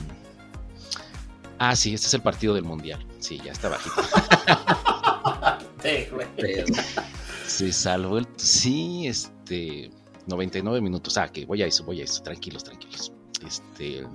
[1.59, 3.05] Ah, sí, este es el partido del Mundial.
[3.19, 4.01] Sí, ya está bajito.
[7.49, 8.29] Se salvó el.
[8.37, 9.91] Sí, este.
[10.29, 11.19] 99 minutos.
[11.19, 12.23] Ah, que voy a eso, voy a eso.
[12.23, 13.13] Tranquilos, tranquilos.
[13.45, 14.07] Este.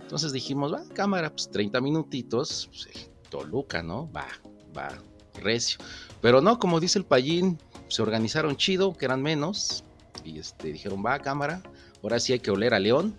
[0.00, 2.70] Entonces dijimos, va, cámara, pues 30 minutitos.
[2.70, 4.10] Pues, Toluca, ¿no?
[4.10, 4.26] Va,
[4.74, 4.88] va,
[5.34, 5.80] recio.
[6.24, 7.58] Pero no, como dice el Payín,
[7.88, 9.84] se organizaron chido, que eran menos.
[10.24, 11.60] Y este, dijeron, va, cámara.
[12.02, 13.14] Ahora sí hay que oler a León.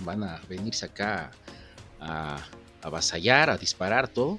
[0.00, 1.30] Van a venirse acá
[2.00, 2.38] a,
[2.80, 4.38] avasallar, a disparar todo.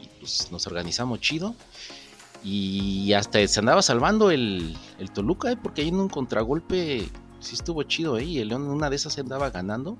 [0.00, 1.56] Y pues nos organizamos chido.
[2.44, 5.56] Y hasta se andaba salvando el, el Toluca, ¿eh?
[5.60, 7.08] porque ahí en un contragolpe
[7.40, 8.38] sí estuvo chido ahí.
[8.38, 9.96] El León una de esas se andaba ganando.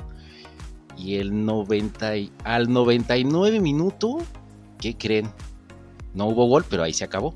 [0.96, 4.18] Y el 90 y- al 99 minuto,
[4.78, 5.32] ¿qué creen?
[6.14, 7.34] No hubo gol, pero ahí se acabó.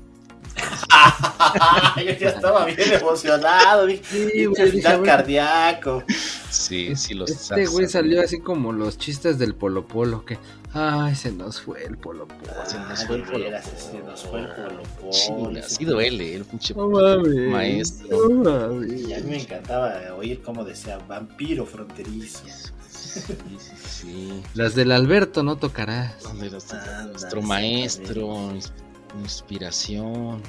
[1.97, 6.03] Yo ya estaba bien emocionado, dije, Sí, güey, final cardíaco.
[6.49, 10.37] Sí, sí, los este güey salió así como los chistes del Polo Polo, que,
[10.73, 12.41] ay, se nos fue el Polo Polo.
[12.65, 13.57] Se nos Ah, fue el Polo Polo.
[13.77, 15.61] Se nos fue el Polo Polo.
[15.67, 18.83] Sí duele, el pinche maestro.
[18.85, 22.43] Y a mí me encantaba oír cómo decía vampiro fronterizo.
[22.99, 24.43] Sí.
[24.53, 26.21] Las del Alberto no tocarás.
[26.23, 28.71] ¿Dónde está Ándale, nuestro maestro, ins-
[29.21, 30.41] inspiración.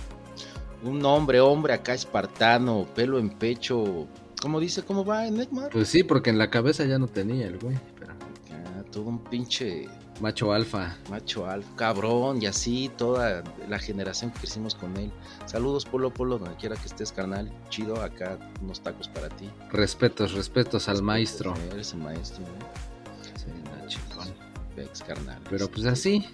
[0.83, 4.07] Un hombre, hombre acá espartano, pelo en pecho.
[4.41, 4.83] ¿Cómo dice?
[4.83, 5.71] ¿Cómo va en Neymar?
[5.71, 7.79] Pues sí, porque en la cabeza ya no tenía el güey.
[7.99, 8.13] Pero...
[8.13, 9.87] Acá, todo un pinche
[10.21, 10.97] Macho alfa.
[11.09, 15.11] Macho alfa, cabrón, y así toda la generación que crecimos con él.
[15.47, 17.51] Saludos, Polo Polo, donde quiera que estés, carnal.
[17.71, 19.49] Chido, acá unos tacos para ti.
[19.71, 21.55] Respetos, respetos al maestro.
[21.73, 23.29] Eres el maestro, ¿eh?
[23.37, 24.29] Sí, no, chingón.
[24.77, 25.41] Vex, carnal.
[25.49, 26.27] Pero pues así,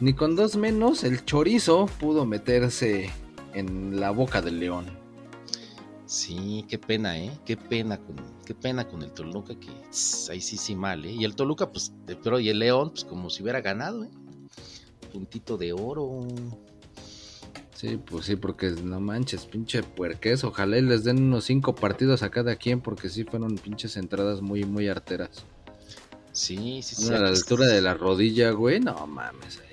[0.00, 3.10] ni con dos menos, el chorizo pudo meterse
[3.54, 5.01] en la boca del león.
[6.12, 7.32] Sí, qué pena, ¿eh?
[7.46, 11.12] Qué pena con, qué pena con el Toluca, que tss, ahí sí, sí mal, ¿eh?
[11.12, 14.10] Y el Toluca, pues, de- pero y el León, pues como si hubiera ganado, ¿eh?
[15.10, 16.20] Puntito de oro.
[17.74, 20.44] Sí, pues sí, porque no manches, pinche puerques.
[20.44, 24.42] Ojalá y les den unos cinco partidos a cada quien, porque sí fueron pinches entradas
[24.42, 25.46] muy, muy arteras.
[26.32, 27.08] Sí, sí, sí.
[27.14, 29.71] A la altura de la rodilla, güey, no mames ahí.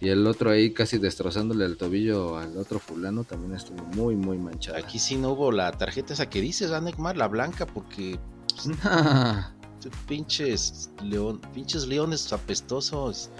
[0.00, 4.38] Y el otro ahí casi destrozándole el tobillo al otro fulano también estuvo muy, muy
[4.38, 4.78] manchado.
[4.78, 7.16] Aquí sí no hubo la tarjeta esa que dices, ¿verdad, Neymar?
[7.16, 8.18] La blanca, porque
[10.06, 13.30] pinches, león, pinches leones apestosos,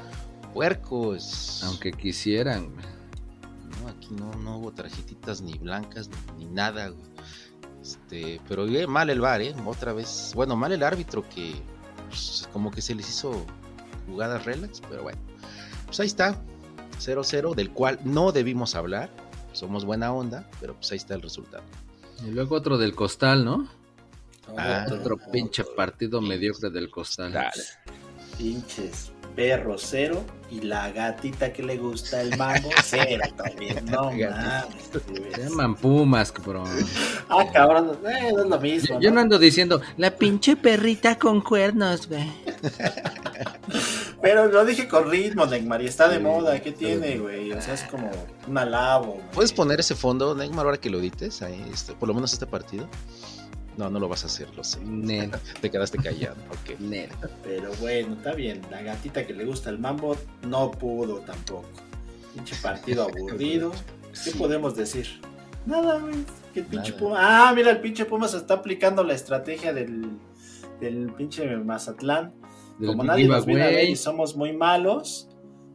[0.52, 1.62] puercos.
[1.64, 2.74] Aunque quisieran.
[3.80, 7.08] No, aquí no, no hubo tarjetitas ni blancas ni, ni nada, güey.
[7.80, 9.54] Este, pero bien mal el VAR, ¿eh?
[9.64, 10.32] Otra vez.
[10.34, 11.54] Bueno, mal el árbitro que
[12.08, 13.44] pues, como que se les hizo
[14.06, 15.18] jugadas relax, pero bueno.
[15.88, 16.36] Pues ahí está,
[17.00, 19.10] 0-0, del cual no debimos hablar.
[19.52, 21.64] Somos buena onda, pero pues ahí está el resultado.
[22.24, 23.68] Y luego otro del costal, ¿no?
[24.56, 27.32] Ah, Otro pinche partido mediocre del costal.
[27.32, 27.62] Dale.
[28.36, 33.84] Pinches perro cero y la gatita que le gusta el mango cero también.
[33.86, 34.90] No mames.
[35.34, 36.68] Se llaman Pumas, cabrón.
[37.28, 39.00] Ah, cabrón, eh, no es lo mismo.
[39.00, 39.20] Yo no ¿no?
[39.20, 42.26] ando diciendo la pinche perrita con cuernos, güey.
[44.20, 46.60] Pero lo dije con ritmo, Neymar, y está de Sí, moda.
[46.60, 47.52] ¿Qué tiene, güey?
[47.52, 48.10] O sea, es como
[48.48, 49.14] un alabo.
[49.14, 49.30] güey.
[49.32, 51.40] ¿Puedes poner ese fondo, Neymar, ahora que lo edites?
[51.42, 52.88] Ahí, este, por lo menos este partido.
[53.76, 54.80] No, no lo vas a hacer, lo sé.
[54.80, 56.34] Nel, Te quedaste callado.
[56.50, 56.76] Ok.
[56.80, 57.10] nel.
[57.44, 58.60] Pero bueno, está bien.
[58.70, 61.68] La gatita que le gusta el mambo no pudo tampoco.
[62.34, 63.70] Pinche partido aburrido.
[64.24, 65.20] ¿Qué podemos decir?
[65.64, 66.16] Nada, güey.
[66.54, 67.00] Que el pinche Nada.
[67.00, 67.16] Puma.
[67.50, 70.08] Ah, mira, el pinche Puma se está aplicando la estrategia del,
[70.80, 72.32] del pinche Mazatlán.
[72.78, 75.28] Del Como nadie nos viene a ver y somos muy malos,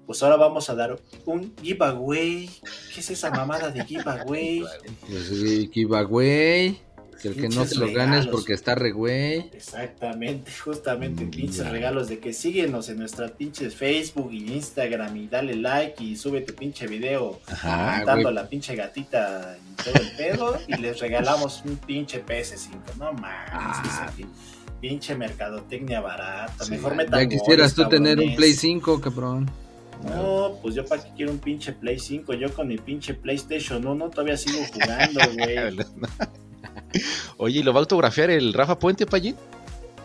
[0.05, 2.49] pues ahora vamos a dar un giveaway.
[2.93, 4.63] ¿Qué es esa mamada de giveaway?
[5.07, 5.29] Pues
[5.71, 6.79] giveaway.
[7.21, 9.49] Que el que no Pinches se lo gane es porque está re güey.
[9.53, 15.27] Exactamente, justamente Mm, pinches regalos de que síguenos en nuestra pinche Facebook y Instagram y
[15.27, 18.33] dale like y sube tu pinche video güey.
[18.33, 22.97] la pinche gatita y todo el pedo y les regalamos un pinche PS5.
[22.99, 24.11] No mames, Ah.
[24.83, 26.65] Pinche mercadotecnia barata.
[26.65, 28.35] Sí, Mejor metan Ya quisieras tú tener un.
[28.35, 29.49] Play 5, cabrón.
[30.09, 33.87] No, pues yo para qué quiero un pinche Play 5, yo con mi pinche PlayStation
[33.87, 35.77] 1 todavía sigo jugando, güey.
[37.37, 39.37] Oye, ¿y lo va a autografiar el Rafa Puente, Payín?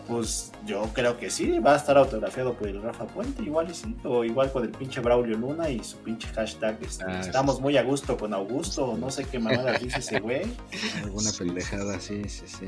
[0.07, 3.73] Pues yo creo que sí, va a estar autografiado por el Rafa Puente, igual y
[3.73, 6.77] sí, o igual con el pinche Braulio Luna y su pinche hashtag.
[6.81, 7.61] este, Ah, estamos sí.
[7.61, 10.43] muy a gusto con Augusto, no sé qué mamadas dice ese güey.
[11.03, 12.67] Alguna pendejada, sí, sí, sí.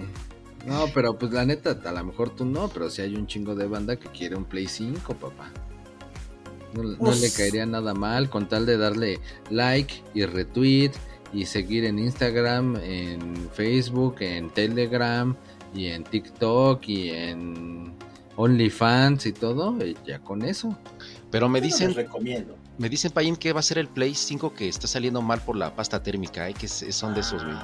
[0.66, 3.56] No, pero pues la neta, a lo mejor tú no, pero sí hay un chingo
[3.56, 5.52] de banda que quiere un Play 5, papá.
[6.74, 10.92] No, no le caería nada mal con tal de darle like y retweet
[11.34, 15.36] y seguir en Instagram, en Facebook, en Telegram
[15.74, 17.94] y en TikTok y en
[18.36, 20.78] OnlyFans y todo, y ya con eso.
[21.30, 22.58] Pero me dicen, recomiendo.
[22.78, 25.56] me dicen, Payín, que va a ser el Play 5 que está saliendo mal por
[25.56, 26.54] la pasta térmica, ¿eh?
[26.54, 27.56] Que son de esos, güey.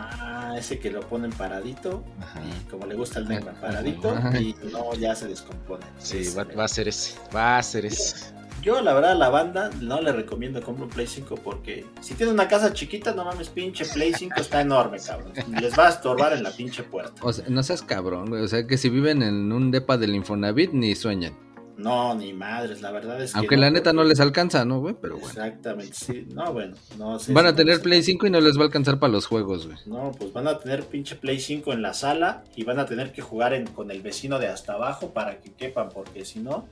[0.58, 2.42] Ese que lo ponen paradito, Ajá.
[2.44, 4.40] y como le gusta el Neymar, paradito, Ajá.
[4.40, 5.86] y no, ya se descompone.
[6.00, 7.16] Sí, Ese va, va a ser ese.
[7.36, 8.36] Va a ser ese.
[8.64, 12.16] Yo, la verdad, a la banda no le recomiendo compre un Play 5 porque si
[12.16, 15.32] tiene una casa chiquita, no mames, pinche Play 5 está enorme, cabrón.
[15.62, 17.14] Les va a estorbar en la pinche puerta.
[17.22, 18.42] O sea, no seas cabrón, güey.
[18.42, 21.34] O sea, que si viven en un depa del Infonavit, ni sueñan.
[21.78, 23.38] No, ni madres, la verdad es que.
[23.40, 24.96] Aunque la neta no les alcanza, ¿no, güey?
[25.00, 25.28] Pero bueno.
[25.30, 26.26] Exactamente, sí.
[26.34, 27.34] No, bueno, no sé.
[27.34, 29.68] Van si a tener Play 5 y no les va a alcanzar para los juegos,
[29.68, 29.78] güey.
[29.86, 33.12] No, pues van a tener pinche Play 5 en la sala y van a tener
[33.12, 36.68] que jugar en- con el vecino de hasta abajo para que quepan, porque si no,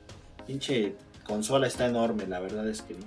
[0.48, 0.96] pinche
[1.26, 3.06] consola está enorme, la verdad es que no.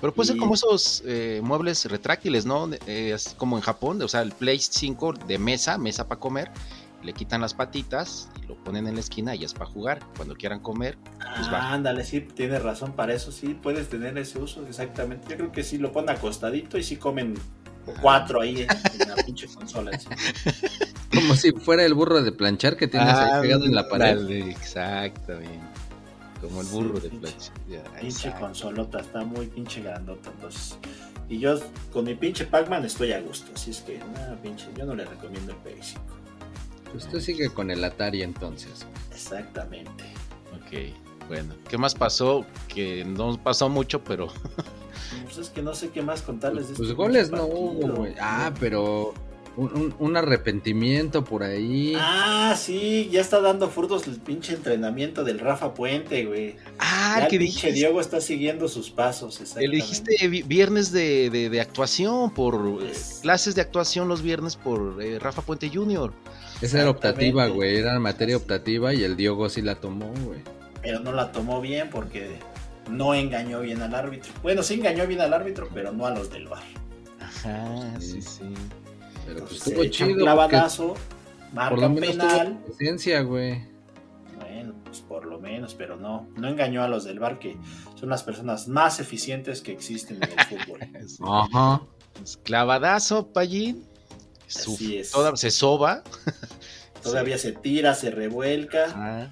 [0.00, 2.68] Pero puede ser como esos eh, muebles retráctiles, ¿no?
[2.88, 6.50] Eh, así como en Japón, o sea, el Play 5 de mesa, mesa para comer,
[7.02, 10.00] le quitan las patitas y lo ponen en la esquina y es para jugar.
[10.16, 10.96] Cuando quieran comer,
[11.36, 11.58] Pues va.
[11.70, 15.26] Ah, ándale, sí, tienes razón para eso, sí, puedes tener ese uso, exactamente.
[15.30, 17.34] Yo creo que sí lo ponen acostadito y sí comen
[18.00, 18.62] cuatro ahí
[19.00, 19.98] en la pinche consola.
[19.98, 20.08] sí.
[21.14, 24.30] Como si fuera el burro de planchar que tienes ahí pegado en la pared.
[24.30, 25.60] Exactamente.
[26.40, 27.52] Como el burro Sí, de pinche- plancha.
[27.68, 30.78] Ya, Pinche consolota, está muy pinche grandota, entonces.
[31.28, 31.58] Y yo
[31.92, 35.04] con mi pinche Pac-Man estoy a gusto, así es que, nada, pinche, yo no le
[35.04, 35.98] recomiendo el PS5.
[36.92, 38.86] Pues tú sigue con el Atari entonces.
[39.10, 40.04] Exactamente.
[40.54, 41.26] Ok.
[41.28, 42.44] Bueno, ¿qué más pasó?
[42.68, 44.28] Que no pasó mucho, pero
[45.24, 48.14] Pues es que no sé qué más contarles de Pues este goles no hubo, güey.
[48.20, 49.14] Ah, pero
[49.56, 51.94] un, un- un arrepentimiento por ahí.
[51.98, 56.56] Ah, sí, ya está dando frutos el pinche entrenamiento del Rafa Puente, güey.
[56.78, 59.76] Ah, Ya que el pinche dijiste, Diego está siguiendo sus pasos, exactamente.
[59.76, 64.56] dijiste vi- viernes de, de- de actuación, por eh, Es- clases de actuación los viernes
[64.56, 66.12] por eh, Rafa Puente Jr.
[66.62, 67.76] Esa era optativa, güey.
[67.76, 70.40] Era materia optativa y el Diogo sí la tomó, güey.
[70.80, 72.36] Pero no la tomó bien porque
[72.90, 74.32] no engañó bien al árbitro.
[74.42, 76.62] Bueno, sí engañó bien al árbitro, pero no a los del bar.
[77.20, 78.22] Ajá, sí, Sí.
[78.22, 78.54] sí.
[79.26, 80.16] Pero pues estuvo chido.
[80.16, 82.48] clavadazo, Por marca lo menos penal.
[82.58, 83.62] tuvo presencia, güey.
[84.40, 87.56] Bueno, pues por lo menos, pero no, no engañó a los del bar, que
[87.94, 90.80] son las personas más eficientes que existen en el fútbol.
[91.54, 91.82] Ajá.
[92.14, 93.84] Pues, Clavadazo, Pallín.
[94.52, 95.10] Su- Así es.
[95.10, 96.02] toda- se soba.
[97.02, 99.30] Todavía se tira, se revuelca.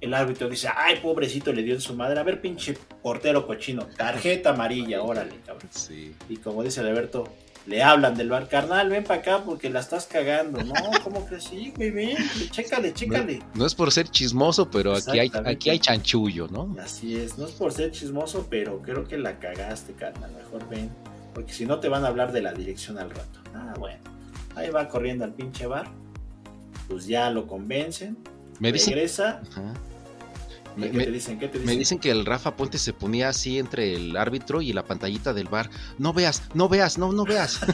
[0.00, 2.18] El árbitro dice, ay, pobrecito, le dio en su madre.
[2.18, 3.86] A ver, pinche portero cochino.
[3.86, 5.68] Tarjeta amarilla, órale, cabrón.
[5.70, 6.14] sí.
[6.28, 7.28] Y como dice Alberto,
[7.66, 10.60] le hablan del bar, carnal, ven para acá porque la estás cagando.
[10.64, 10.72] No,
[11.04, 11.90] ¿cómo que sí, güey?
[11.92, 12.16] Ven,
[12.50, 13.40] chécale, chécale.
[13.54, 16.74] No es por ser chismoso, pero aquí hay, aquí hay chanchullo, ¿no?
[16.82, 20.32] Así es, no es por ser chismoso, pero creo que la cagaste, carnal.
[20.32, 20.90] Mejor ven,
[21.34, 23.38] porque si no te van a hablar de la dirección al rato.
[23.54, 23.98] Ah, bueno.
[24.54, 25.88] Ahí va corriendo al pinche bar.
[26.88, 28.16] Pues ya lo convencen.
[28.58, 29.40] Me dicen, regresa.
[29.50, 29.74] Ajá.
[30.76, 31.38] ¿Y Me- ¿Qué te dicen?
[31.38, 31.66] ¿Qué te dicen?
[31.74, 35.32] me dicen que el Rafa Puente se ponía así entre el árbitro y la pantallita
[35.32, 35.68] del bar.
[35.98, 37.60] No veas, no veas, no, no veas.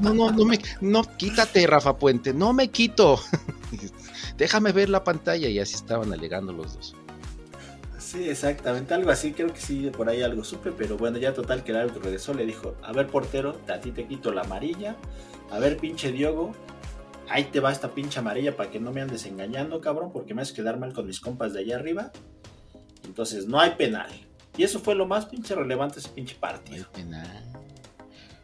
[0.00, 3.20] No, no, no me, no, quítate, Rafa Puente, no me quito.
[4.38, 6.96] Déjame ver la pantalla y así estaban alegando los dos.
[8.10, 11.62] Sí, exactamente, algo así, creo que sí, por ahí algo supe, pero bueno, ya total
[11.62, 14.96] que el árbitro regresó, le dijo, a ver portero, a ti te quito la amarilla,
[15.48, 16.50] a ver pinche Diogo,
[17.28, 20.42] ahí te va esta pinche amarilla para que no me andes engañando, cabrón, porque me
[20.42, 22.10] haces quedar mal con mis compas de allá arriba,
[23.04, 24.10] entonces no hay penal,
[24.56, 26.86] y eso fue lo más pinche relevante ese pinche No hay partido.
[26.90, 27.44] penal.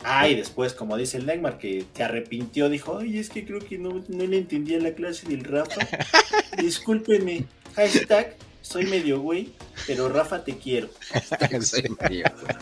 [0.05, 3.59] Ah, y después, como dice el Neymar, que te arrepintió, dijo, ay, es que creo
[3.59, 5.81] que no, no le entendí a la clase del Rafa,
[6.57, 8.37] discúlpeme, hashtag,
[8.67, 9.53] soy medio güey,
[9.87, 10.89] pero Rafa te quiero.
[11.63, 12.57] Soy medio, güey.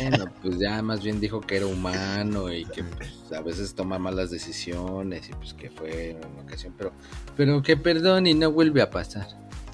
[0.00, 3.98] Bueno, pues ya más bien dijo que era humano y que pues, a veces toma
[3.98, 6.92] malas decisiones y pues que fue una ocasión, pero,
[7.36, 9.26] pero que perdón y no vuelve a pasar.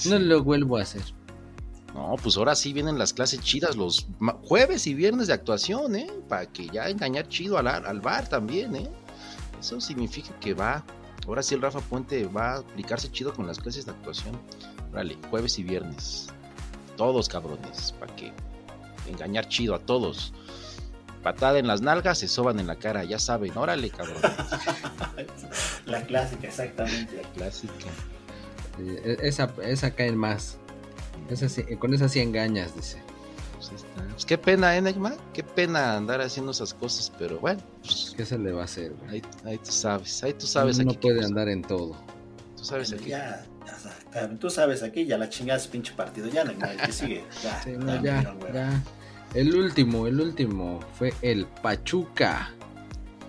[0.06, 1.02] No lo vuelvo a hacer.
[1.94, 5.94] No, pues ahora sí vienen las clases chidas los ma- jueves y viernes de actuación,
[5.94, 6.10] ¿eh?
[6.28, 8.90] Para que ya engañar chido al, ar- al bar también, ¿eh?
[9.60, 10.84] Eso significa que va.
[11.28, 14.36] Ahora sí el Rafa Puente va a aplicarse chido con las clases de actuación.
[14.94, 16.28] Órale, jueves y viernes.
[16.96, 18.32] Todos cabrones, para que
[19.10, 20.32] engañar chido a todos.
[21.24, 24.18] Patada en las nalgas, se soban en la cara, ya saben, órale, cabrón.
[25.86, 27.22] La clásica, exactamente.
[27.34, 27.72] Clásica.
[28.78, 30.58] Eh, Esa, esa caen más.
[31.28, 33.02] Esa sí- con esa sí engañas, dice.
[33.56, 34.04] Pues está.
[34.12, 35.16] Pues qué pena, ¿eh, Neymar?
[35.32, 38.92] Qué pena andar haciendo esas cosas, pero bueno, pues ¿Qué se le va a hacer?
[38.92, 39.14] güey?
[39.16, 41.00] ahí, ahí tú sabes, ahí tú sabes Uno aquí.
[41.00, 41.96] qué puede andar en todo.
[42.56, 43.10] Tú sabes Bueno, aquí.
[43.10, 43.46] ya,
[44.40, 46.28] tú sabes aquí, ya la chingada ese pinche partido.
[46.28, 47.24] Ya, no, que sigue.
[47.42, 47.70] Ya, Sí,
[48.02, 48.82] ya, no, ya.
[49.34, 52.50] El último, el último fue el Pachuca.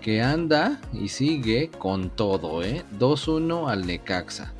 [0.00, 2.84] Que anda y sigue con todo, ¿eh?
[2.96, 4.52] 2-1 al Necaxa.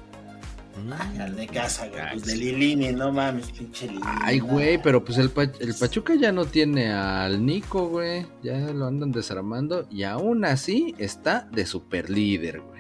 [0.99, 2.03] Ay, al de casa, güey.
[2.13, 2.37] Pues de.
[2.37, 4.03] Lilini, no mames, pinche Lilini.
[4.05, 8.27] Ay, güey, pero pues el, el Pachuca ya no tiene al Nico, güey.
[8.43, 9.87] Ya lo andan desarmando.
[9.91, 12.76] Y aún así está de super líder, güey.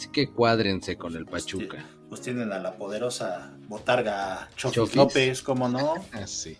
[0.00, 1.84] Así que cuádrense con el Pachuca.
[2.08, 4.96] Pues tienen a la poderosa botarga Chofis, Chofis.
[4.96, 5.94] López, ¿cómo no?
[6.14, 6.56] Ah, sí.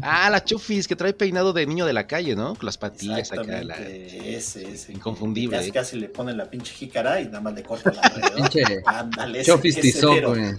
[0.00, 2.54] Ah, la Chufis, que trae peinado de niño de la calle, ¿no?
[2.54, 3.42] Con las patillas acá.
[3.42, 3.74] La...
[3.74, 4.92] Exactamente, ese, ese.
[4.92, 5.56] Inconfundible.
[5.56, 5.72] Casi, ¿eh?
[5.72, 8.48] casi le ponen la pinche jícara y nada más le cortan alrededor.
[8.52, 10.54] Pinche Ándale, ese, Chofis ese Tizoc, güey.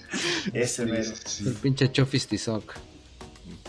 [0.53, 0.97] Ese mero.
[0.97, 2.73] El Sí, pinche Chofis Tizoc.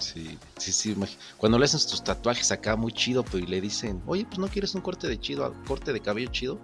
[0.01, 0.97] sí, sí, sí,
[1.37, 4.49] Cuando le hacen tus tatuajes acá muy chido, pues y le dicen, oye, pues no
[4.49, 6.61] quieres un corte de chido, corte de cabello chido.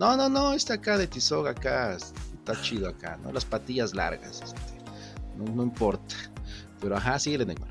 [0.00, 3.30] No, no, no, este acá de Tizoc acá está chido acá, ¿no?
[3.32, 4.56] Las patillas largas, este,
[5.36, 6.14] no, no importa.
[6.80, 7.68] Pero ajá, síguele, Neymar.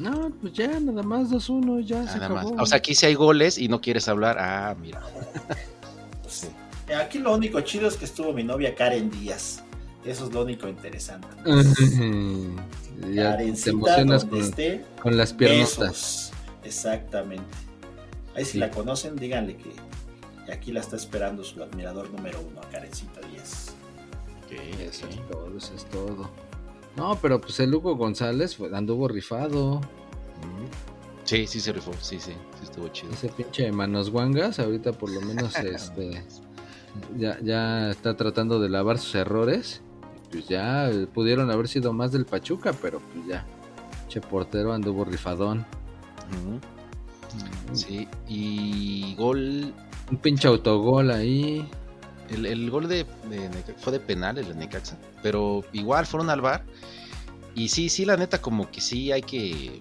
[0.00, 2.44] No, pues ya, nada más 2-1, ya se Nada más.
[2.46, 2.62] acabó.
[2.62, 4.36] O sea, aquí sí hay goles y no quieres hablar.
[4.40, 5.02] Ah, mira.
[6.22, 6.44] Pues,
[6.88, 9.62] eh, Aquí lo único chido es que estuvo mi novia Karen Díaz.
[10.04, 11.28] Eso es lo único interesante.
[11.46, 15.78] ya te Karencita, emocionas con, esté, con las piernotas.
[15.78, 16.32] besos.
[16.64, 17.44] Exactamente.
[18.34, 18.58] Ahí si Sí.
[18.58, 19.70] la conocen, díganle que
[20.52, 23.74] aquí la está esperando su admirador número uno, a Karencita Díaz.
[24.50, 26.30] Eso es todo, eso es todo.
[26.96, 29.80] No, pero pues el Hugo González fue- anduvo rifado.
[31.24, 33.12] Sí, sí se rifó, sí, sí, sí estuvo chido.
[33.12, 36.24] Ese pinche manos guangas, ahorita por lo menos este
[37.18, 39.82] ya, ya está tratando de lavar sus errores
[40.30, 43.44] pues ya eh, pudieron haber sido más del Pachuca, pero pues ya.
[44.08, 45.66] Che portero anduvo rifadón.
[46.30, 47.76] Ujú.
[47.76, 49.72] Sí, y gol.
[50.10, 51.68] Un pinche autogol ahí.
[52.30, 53.06] El, el gol de,
[53.78, 54.98] fue de penal, el de Necaxa.
[55.22, 56.64] Pero igual fueron al bar.
[57.54, 59.80] Y sí, sí, la neta, como que sí hay que.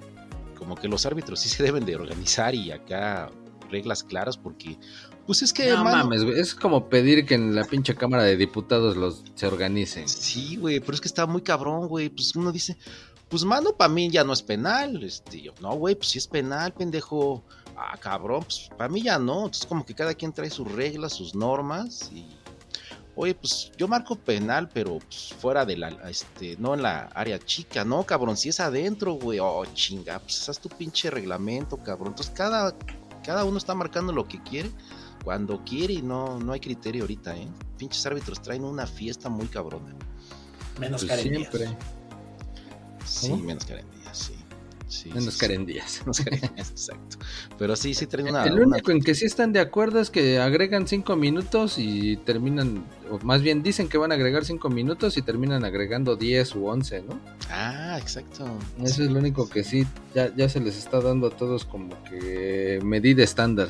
[0.58, 3.30] Como que los árbitros sí se deben de organizar y acá
[3.70, 4.78] reglas claras porque.
[5.28, 5.70] Pues es que.
[5.70, 6.40] No mano, mames, güey.
[6.40, 10.08] Es como pedir que en la pinche Cámara de Diputados los se organicen.
[10.08, 12.10] Sí, güey, pero es que está muy cabrón, güey.
[12.10, 12.78] Pues uno dice,
[13.28, 15.04] pues mano, para mí ya no es penal.
[15.04, 17.44] Este, yo, no, güey, pues sí es penal, pendejo.
[17.78, 19.46] Ah, cabrón, pues para mí ya no.
[19.46, 22.10] Entonces, como que cada quien trae sus reglas, sus normas.
[22.14, 22.26] Y,
[23.16, 27.38] oye, pues yo marco penal, pero pues, fuera de la, este, no en la área
[27.40, 29.40] chica, no, cabrón, si es adentro, güey.
[29.40, 32.10] Oh, chinga, pues haz tu pinche reglamento, cabrón.
[32.10, 32.76] Entonces, cada,
[33.24, 34.72] cada uno está marcando lo que quiere.
[35.24, 37.48] Cuando quiere y no, no hay criterio ahorita, ¿eh?
[37.80, 39.96] Pinches árbitros traen una fiesta muy cabrona.
[40.80, 41.76] Menos Pues siempre.
[43.06, 43.44] Sí, ¿Cómo?
[43.44, 44.36] menos Karen Díaz, sí.
[44.88, 45.10] Sí
[45.40, 46.02] Karen Díaz.
[46.12, 46.24] sí.
[46.58, 47.18] Exacto.
[47.58, 48.44] Pero sí, sí traen una...
[48.46, 52.18] El una- único en que sí están de acuerdo es que agregan cinco minutos y
[52.18, 56.56] terminan, o más bien dicen que van a agregar cinco minutos y terminan agregando 10
[56.56, 57.20] u 11, ¿no?
[57.50, 58.46] Ah, exacto.
[58.84, 61.96] Eso es lo único que sí, ya, ya se les está dando a todos como
[62.04, 63.70] que medida estándar.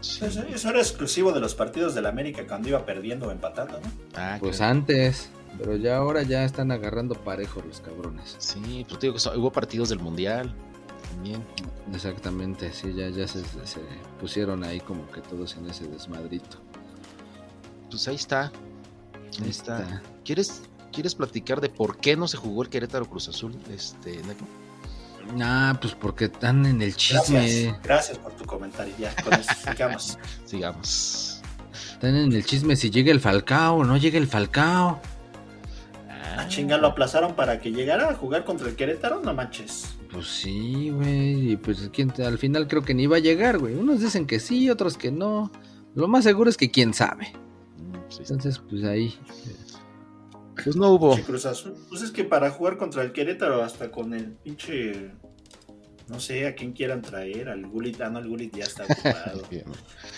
[0.00, 0.24] Sí.
[0.24, 3.90] Eso, eso era exclusivo de los partidos del América cuando iba perdiendo o empatando, ¿no?
[4.14, 4.72] Ah, Pues claro.
[4.72, 5.28] antes,
[5.58, 8.36] pero ya ahora ya están agarrando parejos los cabrones.
[8.38, 10.54] Sí, pues te digo que so- hubo partidos del Mundial
[11.12, 11.44] también.
[11.92, 13.80] Exactamente, sí, ya, ya se, se
[14.20, 16.58] pusieron ahí como que todos en ese desmadrito.
[17.90, 18.44] Pues ahí está.
[18.44, 19.80] Ahí Ahí está.
[19.82, 20.02] está.
[20.24, 23.56] ¿Quieres, ¿Quieres platicar de por qué no se jugó el Querétaro Cruz Azul?
[23.70, 24.44] Este, Neco?
[25.40, 27.40] Ah, pues porque están en el chisme.
[27.40, 28.94] Gracias, gracias por tu comentario.
[28.98, 30.18] Ya, con eso sigamos.
[30.44, 31.40] Sigamos.
[31.92, 35.00] Están en el chisme si llega el Falcao o no llega el Falcao.
[36.40, 39.96] Ah, chinga, lo aplazaron para que llegara a jugar contra el Querétaro, no manches.
[40.12, 41.52] Pues sí, güey.
[41.52, 43.74] Y pues ¿quién te- al final creo que ni va a llegar, güey.
[43.74, 45.50] Unos dicen que sí, otros que no.
[45.96, 47.32] Lo más seguro es que quién sabe.
[47.76, 48.20] Mm.
[48.20, 49.14] Entonces, pues ahí.
[50.62, 51.16] Pues no hubo.
[51.26, 55.10] Pues es que para jugar contra el Querétaro, hasta con el pinche.
[56.08, 57.48] No sé a quién quieran traer.
[57.48, 58.00] Al Gulit.
[58.00, 59.42] Ah, no, el Gulit ya está ocupado.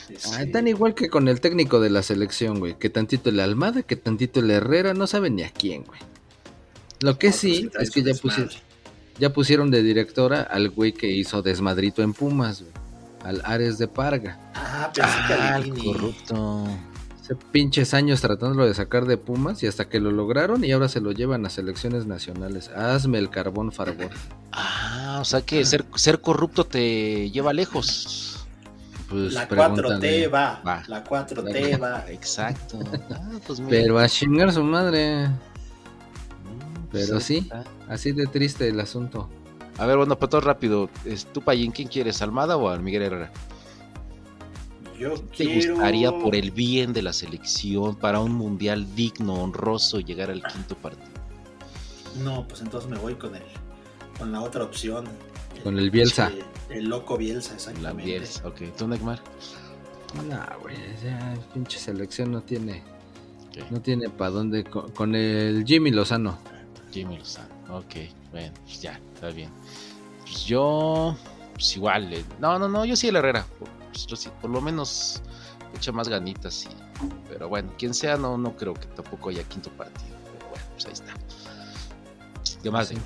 [0.09, 2.79] Este, Ah, tan igual que con el técnico de la selección, güey.
[2.79, 6.01] Que tantito el Almada, que tantito el Herrera, no saben ni a quién, güey.
[7.01, 8.45] Lo que otro sí es que ya, desmadre.
[8.47, 8.59] pusi-
[9.19, 12.73] ya pusieron de directora al güey que hizo desmadrito en Pumas, güey.
[13.25, 14.39] Al Ares de Parga.
[14.55, 15.85] Ah, pensé que Ah, Lini.
[15.93, 16.67] corrupto.
[17.21, 20.89] Hace pinches años tratándolo de sacar de Pumas y hasta que lo lograron y ahora
[20.89, 22.69] se lo llevan a selecciones nacionales.
[22.71, 24.11] Hazme el carbón favor.
[25.17, 28.47] Ah, o sea que ser, ser corrupto te lleva lejos.
[29.09, 30.29] Pues La pregúntale.
[30.29, 30.63] 4T va.
[30.65, 30.83] Va.
[30.87, 32.05] La 4T va.
[32.11, 32.79] Exacto.
[33.11, 33.71] Ah, pues mira.
[33.71, 35.27] Pero a chingar su madre.
[35.27, 35.33] Mm,
[36.93, 37.49] pues pero sí.
[37.89, 39.29] Así de triste el asunto.
[39.79, 40.89] A ver, bueno, para todo rápido.
[41.05, 42.23] es- ¿Tú, Payín, quién quieres?
[42.23, 43.33] ¿Almada o al Miguel Herrera?
[44.97, 45.75] Yo ¿Te quiero.
[45.75, 50.77] gustaría por el bien de la selección, para un mundial digno, honroso, llegar al quinto
[50.77, 51.09] partido?
[52.23, 53.43] No, pues entonces me voy con el.
[54.21, 55.09] Con la otra opción.
[55.65, 56.31] Con el Bielsa.
[56.69, 58.05] El, el loco Bielsa, La exactamente.
[58.05, 58.61] Bielsa, ok.
[58.77, 59.21] ¿Tú, Neymar?
[60.29, 62.83] Nah, güey, ya pinche selección no tiene,
[63.71, 66.39] no tiene para dónde con, con el Jimmy Lozano.
[66.93, 67.49] Jimmy Lozano.
[67.71, 67.95] Ok,
[68.33, 69.51] bueno, pues ya, está bien.
[70.23, 71.17] Pues yo,
[71.55, 73.47] pues igual, eh, no, no, no, yo sí el Herrera.
[73.93, 75.23] Pues yo sí, por lo menos
[75.77, 76.69] echa más ganitas, y,
[77.29, 80.17] pero bueno, quien sea, no, no creo que tampoco haya quinto partido.
[80.35, 81.15] Pero bueno, pues ahí está.
[82.63, 82.97] ¿Qué más, Sí.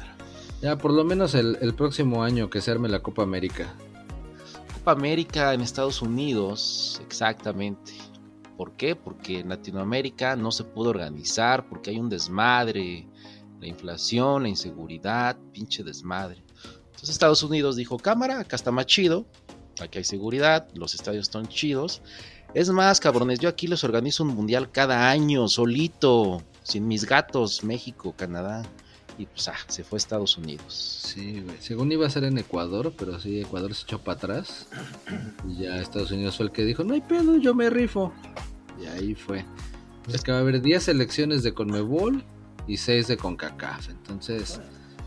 [0.64, 3.76] Ya por lo menos el, el próximo año que se arme la Copa América.
[4.72, 7.92] Copa América en Estados Unidos, exactamente.
[8.56, 8.96] ¿Por qué?
[8.96, 13.06] Porque en Latinoamérica no se pudo organizar, porque hay un desmadre,
[13.60, 16.42] la inflación, la inseguridad, pinche desmadre.
[16.86, 19.26] Entonces Estados Unidos dijo, cámara, acá está más chido,
[19.82, 22.00] aquí hay seguridad, los estadios están chidos.
[22.54, 27.62] Es más, cabrones, yo aquí les organizo un mundial cada año, solito, sin mis gatos,
[27.64, 28.62] México, Canadá.
[29.18, 31.02] Y pues, ah, se fue a Estados Unidos.
[31.06, 31.56] Sí, güey.
[31.60, 34.66] Según iba a ser en Ecuador, pero sí, Ecuador se echó para atrás.
[35.48, 38.12] Y ya Estados Unidos fue el que dijo, no hay pedo, yo me rifo.
[38.82, 39.44] Y ahí fue.
[40.12, 42.24] Es que va a haber 10 selecciones de Conmebol
[42.66, 43.88] y 6 de CONCACAF.
[43.90, 44.60] Entonces,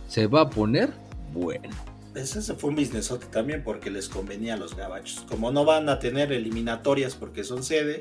[0.07, 0.93] se va a poner
[1.33, 1.69] bueno.
[2.15, 5.25] Ese se fue un businessote también porque les convenía a los gabachos.
[5.29, 7.99] Como no van a tener eliminatorias porque son sede,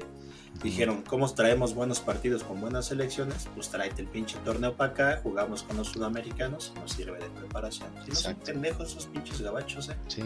[0.62, 3.48] dijeron, ¿cómo traemos buenos partidos con buenas selecciones?
[3.54, 7.28] Pues tráete el pinche torneo para acá, jugamos con los sudamericanos y nos sirve de
[7.30, 7.88] preparación.
[8.04, 9.96] Si no son pendejos esos pinches gabachos, ¿eh?
[10.08, 10.22] Sí.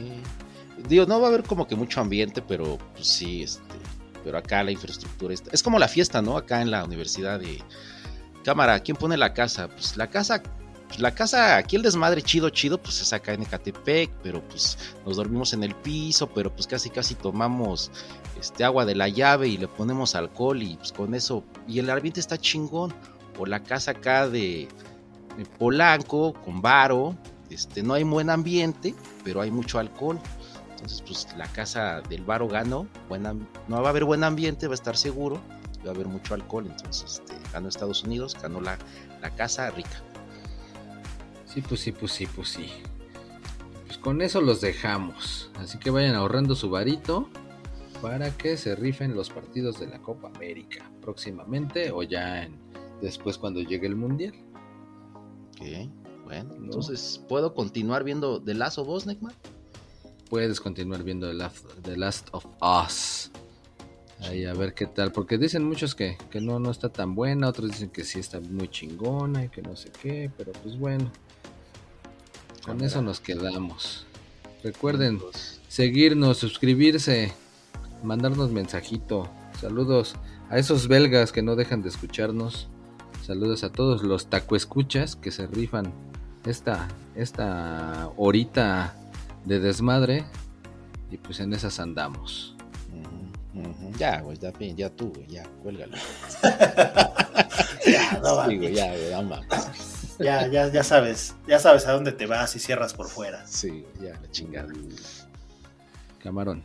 [0.88, 3.60] Digo, no va a haber como que mucho ambiente, pero pues sí, este.
[4.22, 5.50] Pero acá la infraestructura está.
[5.50, 6.36] Es como la fiesta, ¿no?
[6.36, 7.62] Acá en la universidad de,
[8.44, 9.68] Cámara, ¿quién pone la casa?
[9.68, 10.42] Pues la casa,
[10.90, 14.76] pues la casa, aquí el desmadre chido, chido, pues es acá en Ecatepec, pero pues
[15.06, 17.92] nos dormimos en el piso, pero pues casi casi tomamos
[18.40, 21.88] este agua de la llave y le ponemos alcohol y pues con eso, y el
[21.88, 22.92] ambiente está chingón.
[23.38, 24.66] O la casa acá de,
[25.60, 27.16] Polanco, con varo,
[27.50, 28.92] este, no hay buen ambiente,
[29.22, 30.18] pero hay mucho alcohol.
[30.72, 33.32] Entonces, pues la casa del varo ganó, buena,
[33.68, 35.40] no va a haber buen ambiente, va a estar seguro,
[35.86, 38.76] va a haber mucho alcohol, entonces este, ganó Estados Unidos, ganó la,
[39.22, 40.02] la casa rica.
[41.52, 42.66] Sí, pues sí, pues sí, pues sí.
[43.86, 45.50] Pues con eso los dejamos.
[45.58, 47.28] Así que vayan ahorrando su varito
[48.00, 52.56] para que se rifen los partidos de la Copa América próximamente o ya en,
[53.02, 54.34] después cuando llegue el Mundial.
[55.60, 55.90] Ok,
[56.24, 59.34] bueno, entonces, ¿puedo continuar viendo The Last of Us, Neckman?
[60.30, 63.32] Puedes continuar viendo The Last, The Last of Us.
[64.20, 67.48] Ahí a ver qué tal, porque dicen muchos que, que no, no está tan buena,
[67.48, 71.10] otros dicen que sí está muy chingona y que no sé qué, pero pues bueno,
[72.64, 74.06] con eso nos quedamos.
[74.62, 75.20] Recuerden
[75.68, 77.32] seguirnos, suscribirse,
[78.02, 79.28] mandarnos mensajito.
[79.60, 80.14] Saludos
[80.50, 82.68] a esos belgas que no dejan de escucharnos.
[83.26, 85.92] Saludos a todos los tacoescuchas que se rifan
[86.44, 88.94] esta, esta horita
[89.44, 90.24] de desmadre.
[91.10, 92.54] Y pues en esas andamos.
[93.98, 95.96] Ya, güey, ya, ya tú, güey, ya, cuélgalo.
[97.86, 98.58] Ya, no Sí, mames.
[98.58, 99.40] güey, ya, güey, no.
[100.20, 103.46] Ya, ya, ya sabes, ya sabes a dónde te vas y cierras por fuera.
[103.46, 104.72] Sí, ya, la chingada.
[106.22, 106.64] Camarón.